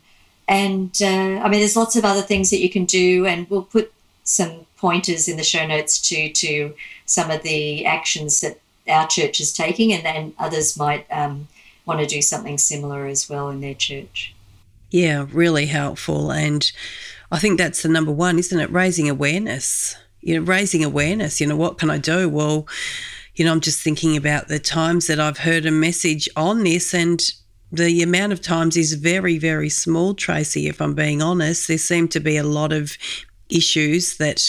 and 0.50 0.90
uh, 1.00 1.40
I 1.44 1.48
mean, 1.48 1.60
there's 1.60 1.76
lots 1.76 1.94
of 1.94 2.04
other 2.04 2.22
things 2.22 2.50
that 2.50 2.58
you 2.58 2.68
can 2.68 2.84
do, 2.84 3.24
and 3.24 3.48
we'll 3.48 3.62
put 3.62 3.92
some 4.24 4.66
pointers 4.76 5.28
in 5.28 5.36
the 5.36 5.44
show 5.44 5.64
notes 5.64 6.00
to 6.08 6.28
to 6.32 6.74
some 7.06 7.30
of 7.30 7.42
the 7.44 7.86
actions 7.86 8.40
that 8.40 8.58
our 8.88 9.06
church 9.06 9.40
is 9.40 9.52
taking, 9.52 9.92
and 9.92 10.04
then 10.04 10.34
others 10.40 10.76
might 10.76 11.06
um, 11.12 11.46
want 11.86 12.00
to 12.00 12.06
do 12.06 12.20
something 12.20 12.58
similar 12.58 13.06
as 13.06 13.28
well 13.28 13.48
in 13.48 13.60
their 13.60 13.74
church. 13.74 14.34
Yeah, 14.90 15.24
really 15.30 15.66
helpful, 15.66 16.32
and 16.32 16.70
I 17.30 17.38
think 17.38 17.56
that's 17.56 17.82
the 17.82 17.88
number 17.88 18.10
one, 18.10 18.36
isn't 18.40 18.58
it? 18.58 18.72
Raising 18.72 19.08
awareness. 19.08 19.96
You 20.20 20.40
know, 20.40 20.44
raising 20.44 20.82
awareness. 20.82 21.40
You 21.40 21.46
know, 21.46 21.56
what 21.56 21.78
can 21.78 21.90
I 21.90 21.98
do? 21.98 22.28
Well 22.28 22.66
you 23.36 23.44
know, 23.46 23.52
I'm 23.52 23.60
just 23.60 23.80
thinking 23.80 24.18
about 24.18 24.48
the 24.48 24.58
times 24.58 25.06
that 25.06 25.20
I've 25.20 25.38
heard 25.38 25.64
a 25.64 25.70
message 25.70 26.28
on 26.36 26.64
this 26.64 26.92
and 26.92 27.22
the 27.72 28.02
amount 28.02 28.33
of 28.33 28.40
times 28.40 28.76
is 28.76 28.94
very, 28.94 29.38
very 29.38 29.68
small, 29.68 30.14
Tracy, 30.14 30.66
if 30.66 30.80
I'm 30.80 30.94
being 30.94 31.22
honest. 31.22 31.68
There 31.68 31.78
seem 31.78 32.09
to 32.09 32.20
be 32.20 32.37
a 32.37 32.42
lot 32.42 32.72
of 32.72 32.96
issues 33.48 34.16
that 34.18 34.42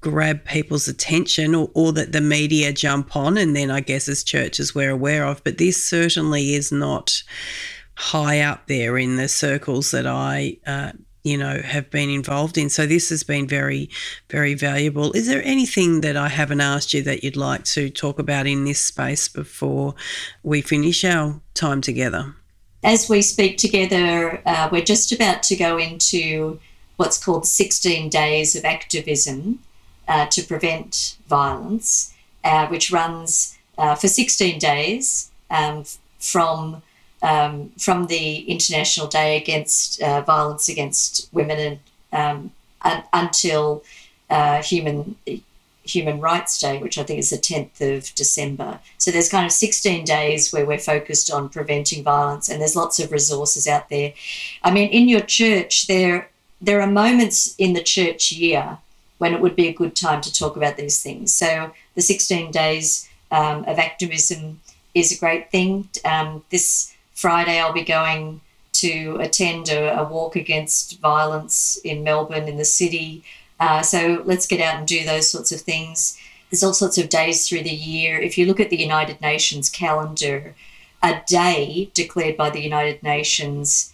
grab 0.00 0.44
people's 0.44 0.88
attention 0.88 1.54
or, 1.54 1.70
or 1.74 1.92
that 1.92 2.12
the 2.12 2.20
media 2.20 2.72
jump 2.72 3.16
on. 3.16 3.36
And 3.38 3.56
then 3.56 3.70
I 3.70 3.80
guess 3.80 4.08
as 4.08 4.22
churches 4.22 4.74
we're 4.74 4.90
aware 4.90 5.24
of, 5.24 5.42
but 5.42 5.58
this 5.58 5.82
certainly 5.82 6.54
is 6.54 6.70
not 6.70 7.22
high 7.96 8.40
up 8.40 8.66
there 8.66 8.98
in 8.98 9.16
the 9.16 9.28
circles 9.28 9.90
that 9.90 10.06
I 10.06 10.58
uh, 10.66 10.92
you 11.26 11.36
know, 11.36 11.60
have 11.60 11.90
been 11.90 12.08
involved 12.08 12.56
in. 12.56 12.70
So 12.70 12.86
this 12.86 13.08
has 13.08 13.24
been 13.24 13.48
very, 13.48 13.90
very 14.30 14.54
valuable. 14.54 15.10
Is 15.10 15.26
there 15.26 15.42
anything 15.42 16.02
that 16.02 16.16
I 16.16 16.28
haven't 16.28 16.60
asked 16.60 16.94
you 16.94 17.02
that 17.02 17.24
you'd 17.24 17.36
like 17.36 17.64
to 17.64 17.90
talk 17.90 18.20
about 18.20 18.46
in 18.46 18.64
this 18.64 18.80
space 18.84 19.26
before 19.26 19.96
we 20.44 20.60
finish 20.60 21.04
our 21.04 21.40
time 21.52 21.80
together? 21.80 22.36
As 22.86 23.08
we 23.08 23.20
speak 23.20 23.58
together, 23.58 24.40
uh, 24.46 24.68
we're 24.70 24.84
just 24.84 25.10
about 25.10 25.42
to 25.42 25.56
go 25.56 25.76
into 25.76 26.60
what's 26.98 27.18
called 27.18 27.44
16 27.44 28.08
days 28.08 28.54
of 28.54 28.64
activism 28.64 29.58
uh, 30.06 30.26
to 30.26 30.44
prevent 30.44 31.16
violence, 31.26 32.14
uh, 32.44 32.68
which 32.68 32.92
runs 32.92 33.58
uh, 33.76 33.96
for 33.96 34.06
16 34.06 34.60
days 34.60 35.32
um, 35.50 35.82
from 36.20 36.80
um, 37.22 37.70
from 37.76 38.06
the 38.06 38.48
International 38.48 39.08
Day 39.08 39.36
against 39.36 40.00
uh, 40.00 40.20
Violence 40.20 40.68
Against 40.68 41.28
Women 41.32 41.80
and 42.12 42.38
um, 42.38 42.50
un- 42.82 43.02
until 43.12 43.82
uh, 44.30 44.62
Human 44.62 45.16
Human 45.86 46.20
Rights 46.20 46.58
Day, 46.58 46.78
which 46.78 46.98
I 46.98 47.02
think 47.02 47.18
is 47.18 47.30
the 47.30 47.36
10th 47.36 47.80
of 47.80 48.14
December. 48.14 48.80
So 48.98 49.10
there's 49.10 49.28
kind 49.28 49.46
of 49.46 49.52
16 49.52 50.04
days 50.04 50.52
where 50.52 50.66
we're 50.66 50.78
focused 50.78 51.30
on 51.30 51.48
preventing 51.48 52.02
violence, 52.02 52.48
and 52.48 52.60
there's 52.60 52.76
lots 52.76 52.98
of 52.98 53.12
resources 53.12 53.66
out 53.66 53.88
there. 53.88 54.12
I 54.62 54.70
mean, 54.70 54.90
in 54.90 55.08
your 55.08 55.20
church, 55.20 55.86
there 55.86 56.30
there 56.60 56.80
are 56.80 56.90
moments 56.90 57.54
in 57.58 57.74
the 57.74 57.82
church 57.82 58.32
year 58.32 58.78
when 59.18 59.34
it 59.34 59.40
would 59.40 59.56
be 59.56 59.68
a 59.68 59.72
good 59.72 59.94
time 59.94 60.20
to 60.22 60.32
talk 60.32 60.56
about 60.56 60.76
these 60.76 61.02
things. 61.02 61.32
So 61.32 61.72
the 61.94 62.02
16 62.02 62.50
days 62.50 63.08
um, 63.30 63.64
of 63.64 63.78
activism 63.78 64.60
is 64.94 65.12
a 65.12 65.18
great 65.18 65.50
thing. 65.50 65.88
Um, 66.04 66.44
this 66.50 66.94
Friday, 67.14 67.60
I'll 67.60 67.72
be 67.72 67.84
going 67.84 68.40
to 68.72 69.16
attend 69.20 69.68
a, 69.68 70.00
a 70.00 70.04
walk 70.04 70.36
against 70.36 71.00
violence 71.00 71.78
in 71.82 72.04
Melbourne, 72.04 72.48
in 72.48 72.58
the 72.58 72.64
city. 72.64 73.24
Uh, 73.58 73.82
so 73.82 74.22
let's 74.24 74.46
get 74.46 74.60
out 74.60 74.76
and 74.76 74.86
do 74.86 75.04
those 75.04 75.30
sorts 75.30 75.52
of 75.52 75.60
things. 75.60 76.18
There's 76.50 76.62
all 76.62 76.74
sorts 76.74 76.98
of 76.98 77.08
days 77.08 77.48
through 77.48 77.62
the 77.62 77.70
year. 77.70 78.18
If 78.18 78.38
you 78.38 78.46
look 78.46 78.60
at 78.60 78.70
the 78.70 78.78
United 78.78 79.20
Nations 79.20 79.68
calendar, 79.68 80.54
a 81.02 81.22
day 81.26 81.90
declared 81.94 82.36
by 82.36 82.50
the 82.50 82.62
United 82.62 83.02
Nations 83.02 83.92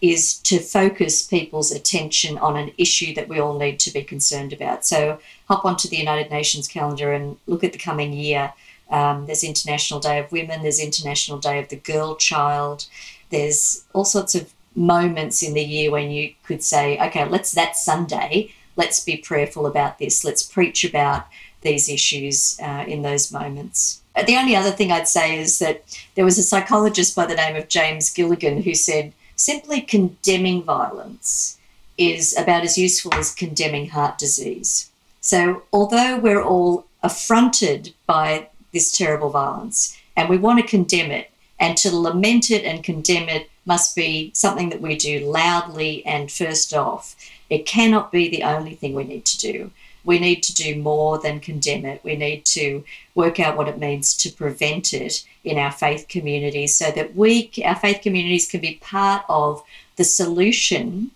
is 0.00 0.38
to 0.40 0.58
focus 0.58 1.22
people's 1.22 1.70
attention 1.70 2.36
on 2.38 2.56
an 2.56 2.72
issue 2.76 3.14
that 3.14 3.28
we 3.28 3.38
all 3.38 3.56
need 3.56 3.78
to 3.78 3.92
be 3.92 4.02
concerned 4.02 4.52
about. 4.52 4.84
So 4.84 5.20
hop 5.48 5.64
onto 5.64 5.88
the 5.88 5.96
United 5.96 6.30
Nations 6.30 6.66
calendar 6.66 7.12
and 7.12 7.36
look 7.46 7.62
at 7.62 7.72
the 7.72 7.78
coming 7.78 8.12
year 8.12 8.52
um, 8.92 9.24
there's 9.24 9.42
International 9.42 9.98
Day 9.98 10.18
of 10.18 10.30
Women, 10.30 10.62
there's 10.62 10.78
International 10.78 11.38
Day 11.38 11.58
of 11.58 11.68
the 11.68 11.76
Girl 11.76 12.14
Child. 12.14 12.86
There's 13.30 13.84
all 13.94 14.04
sorts 14.04 14.34
of 14.34 14.52
moments 14.76 15.42
in 15.42 15.54
the 15.54 15.64
year 15.64 15.90
when 15.90 16.10
you 16.10 16.34
could 16.44 16.62
say, 16.62 16.98
okay, 16.98 17.26
let's 17.26 17.52
that 17.52 17.74
Sunday, 17.74 18.52
let's 18.76 19.00
be 19.00 19.16
prayerful 19.16 19.66
about 19.66 19.98
this, 19.98 20.24
let's 20.24 20.42
preach 20.42 20.84
about 20.84 21.26
these 21.62 21.88
issues 21.88 22.58
uh, 22.60 22.84
in 22.86 23.02
those 23.02 23.32
moments. 23.32 24.00
Uh, 24.14 24.24
the 24.24 24.36
only 24.36 24.56
other 24.56 24.70
thing 24.70 24.90
I'd 24.90 25.08
say 25.08 25.38
is 25.38 25.58
that 25.58 25.82
there 26.14 26.24
was 26.24 26.38
a 26.38 26.42
psychologist 26.42 27.14
by 27.14 27.26
the 27.26 27.34
name 27.34 27.56
of 27.56 27.68
James 27.68 28.10
Gilligan 28.10 28.62
who 28.62 28.74
said 28.74 29.12
simply 29.36 29.80
condemning 29.80 30.62
violence 30.62 31.58
is 31.96 32.36
about 32.36 32.64
as 32.64 32.76
useful 32.76 33.14
as 33.14 33.34
condemning 33.34 33.90
heart 33.90 34.18
disease. 34.18 34.90
So, 35.20 35.62
although 35.72 36.18
we're 36.18 36.42
all 36.42 36.86
affronted 37.02 37.92
by 38.06 38.48
this 38.72 38.96
terrible 38.96 39.30
violence. 39.30 39.98
And 40.16 40.28
we 40.28 40.38
want 40.38 40.60
to 40.60 40.66
condemn 40.66 41.10
it. 41.10 41.30
And 41.60 41.76
to 41.78 41.96
lament 41.96 42.50
it 42.50 42.64
and 42.64 42.82
condemn 42.82 43.28
it 43.28 43.48
must 43.64 43.94
be 43.94 44.32
something 44.34 44.70
that 44.70 44.80
we 44.80 44.96
do 44.96 45.20
loudly 45.20 46.04
and 46.04 46.32
first 46.32 46.74
off. 46.74 47.14
It 47.52 47.66
cannot 47.66 48.10
be 48.10 48.30
the 48.30 48.44
only 48.44 48.74
thing 48.74 48.94
we 48.94 49.04
need 49.04 49.26
to 49.26 49.36
do. 49.36 49.70
We 50.04 50.18
need 50.18 50.42
to 50.44 50.54
do 50.54 50.80
more 50.80 51.18
than 51.18 51.38
condemn 51.38 51.84
it. 51.84 52.02
We 52.02 52.16
need 52.16 52.46
to 52.46 52.82
work 53.14 53.38
out 53.38 53.58
what 53.58 53.68
it 53.68 53.78
means 53.78 54.16
to 54.22 54.30
prevent 54.30 54.94
it 54.94 55.22
in 55.44 55.58
our 55.58 55.70
faith 55.70 56.06
communities 56.08 56.74
so 56.74 56.90
that 56.92 57.14
we, 57.14 57.52
our 57.62 57.76
faith 57.76 58.00
communities, 58.00 58.50
can 58.50 58.62
be 58.62 58.76
part 58.80 59.26
of 59.28 59.62
the 59.96 60.04
solution 60.04 61.10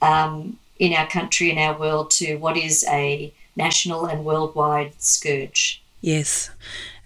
um, 0.00 0.58
in 0.78 0.94
our 0.94 1.06
country, 1.06 1.50
in 1.50 1.58
our 1.58 1.78
world, 1.78 2.10
to 2.12 2.36
what 2.36 2.56
is 2.56 2.86
a 2.88 3.30
national 3.54 4.06
and 4.06 4.24
worldwide 4.24 4.94
scourge. 4.98 5.82
Yes, 6.00 6.48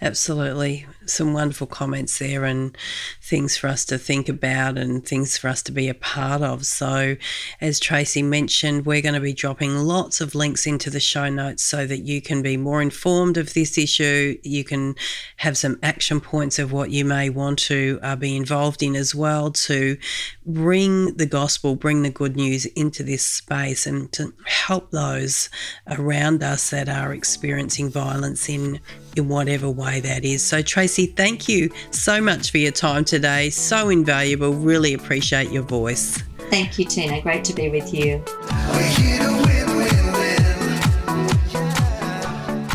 absolutely 0.00 0.86
some 1.06 1.32
wonderful 1.32 1.66
comments 1.66 2.18
there 2.18 2.44
and 2.44 2.76
things 3.22 3.56
for 3.56 3.68
us 3.68 3.84
to 3.86 3.98
think 3.98 4.28
about 4.28 4.78
and 4.78 5.06
things 5.06 5.36
for 5.36 5.48
us 5.48 5.62
to 5.62 5.72
be 5.72 5.88
a 5.88 5.94
part 5.94 6.42
of. 6.42 6.66
So, 6.66 7.16
as 7.60 7.80
Tracy 7.80 8.22
mentioned, 8.22 8.86
we're 8.86 9.02
going 9.02 9.14
to 9.14 9.20
be 9.20 9.32
dropping 9.32 9.76
lots 9.76 10.20
of 10.20 10.34
links 10.34 10.66
into 10.66 10.90
the 10.90 11.00
show 11.00 11.28
notes 11.28 11.62
so 11.62 11.86
that 11.86 12.00
you 12.00 12.20
can 12.20 12.42
be 12.42 12.56
more 12.56 12.82
informed 12.82 13.36
of 13.36 13.54
this 13.54 13.78
issue. 13.78 14.38
You 14.42 14.64
can 14.64 14.94
have 15.36 15.56
some 15.56 15.78
action 15.82 16.20
points 16.20 16.58
of 16.58 16.72
what 16.72 16.90
you 16.90 17.04
may 17.04 17.30
want 17.30 17.58
to 17.60 17.98
uh, 18.02 18.16
be 18.16 18.36
involved 18.36 18.82
in 18.82 18.96
as 18.96 19.14
well 19.14 19.50
to 19.50 19.96
bring 20.44 21.16
the 21.16 21.26
gospel, 21.26 21.76
bring 21.76 22.02
the 22.02 22.10
good 22.10 22.36
news 22.36 22.66
into 22.66 23.02
this 23.02 23.24
space 23.24 23.86
and 23.86 24.12
to 24.12 24.32
help 24.44 24.90
those 24.90 25.48
around 25.88 26.42
us 26.42 26.70
that 26.70 26.88
are 26.88 27.12
experiencing 27.12 27.90
violence 27.90 28.48
in 28.48 28.80
in 29.16 29.28
whatever 29.28 29.68
way 29.68 30.00
that 30.00 30.24
is. 30.24 30.44
So 30.44 30.62
Tracy, 30.62 31.06
thank 31.06 31.48
you 31.48 31.70
so 31.90 32.20
much 32.20 32.50
for 32.50 32.58
your 32.58 32.72
time 32.72 33.04
today. 33.04 33.50
So 33.50 33.88
invaluable. 33.88 34.52
Really 34.52 34.94
appreciate 34.94 35.50
your 35.50 35.62
voice. 35.62 36.22
Thank 36.50 36.78
you, 36.78 36.84
Tina. 36.84 37.20
Great 37.22 37.44
to 37.44 37.52
be 37.54 37.68
with 37.70 37.92
you. 37.92 38.22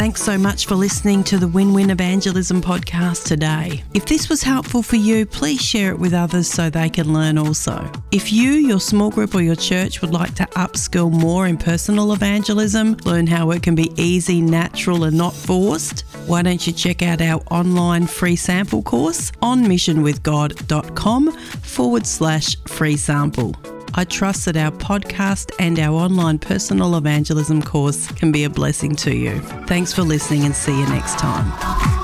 Thanks 0.02 0.24
so 0.24 0.36
much 0.36 0.66
for 0.66 0.74
listening 0.74 1.24
to 1.26 1.38
the 1.38 1.48
Win 1.48 1.76
Win 1.76 1.92
Evangelism 1.92 2.60
podcast 2.60 3.28
today. 3.28 3.84
If 3.94 4.08
this 4.08 4.30
was 4.30 4.42
helpful 4.42 4.82
for 4.82 4.96
you, 4.96 5.28
please 5.28 5.62
share 5.62 5.92
it 5.92 6.00
with 6.00 6.12
others 6.12 6.50
so 6.50 6.72
they 6.72 6.90
can 6.90 7.14
learn 7.14 7.38
also. 7.38 7.88
If 8.12 8.34
you, 8.34 8.54
your 8.54 8.80
small 8.80 9.12
group, 9.12 9.36
or 9.36 9.42
your 9.42 9.56
church 9.56 10.02
would 10.02 10.10
like 10.10 10.34
to 10.36 10.46
upskill 10.56 11.12
more 11.12 11.46
in 11.46 11.56
personal 11.56 12.14
evangelism, 12.14 12.98
learn 13.06 13.28
how 13.28 13.52
it 13.52 13.62
can 13.62 13.76
be 13.76 13.92
easy, 13.96 14.42
natural, 14.42 15.04
and 15.04 15.16
not 15.16 15.36
forced, 15.36 16.02
why 16.26 16.42
don't 16.42 16.66
you 16.66 16.74
check 16.74 17.04
out 17.04 17.22
our 17.22 17.40
online 17.52 18.08
free 18.08 18.36
sample 18.36 18.82
course 18.82 19.32
on 19.44 19.66
missionwithgod.com 19.66 21.32
forward 21.32 22.08
slash 22.08 22.56
free 22.64 22.98
sample. 22.98 23.56
I 23.94 24.06
trust 24.06 24.46
that 24.46 24.58
our 24.58 24.72
podcast 24.72 25.52
and 25.60 25.78
our 25.80 25.94
online 25.94 26.40
personal 26.40 26.96
evangelism 26.96 27.62
course 27.62 28.08
can 28.08 28.32
be 28.32 28.44
a 28.44 28.50
blessing 28.50 28.96
to 28.98 29.16
you. 29.16 29.40
Thanks 29.68 29.94
for 29.94 30.04
listening 30.04 30.44
and 30.44 30.56
see 30.56 30.78
you 30.78 30.86
next 30.88 31.20
time. 31.20 32.01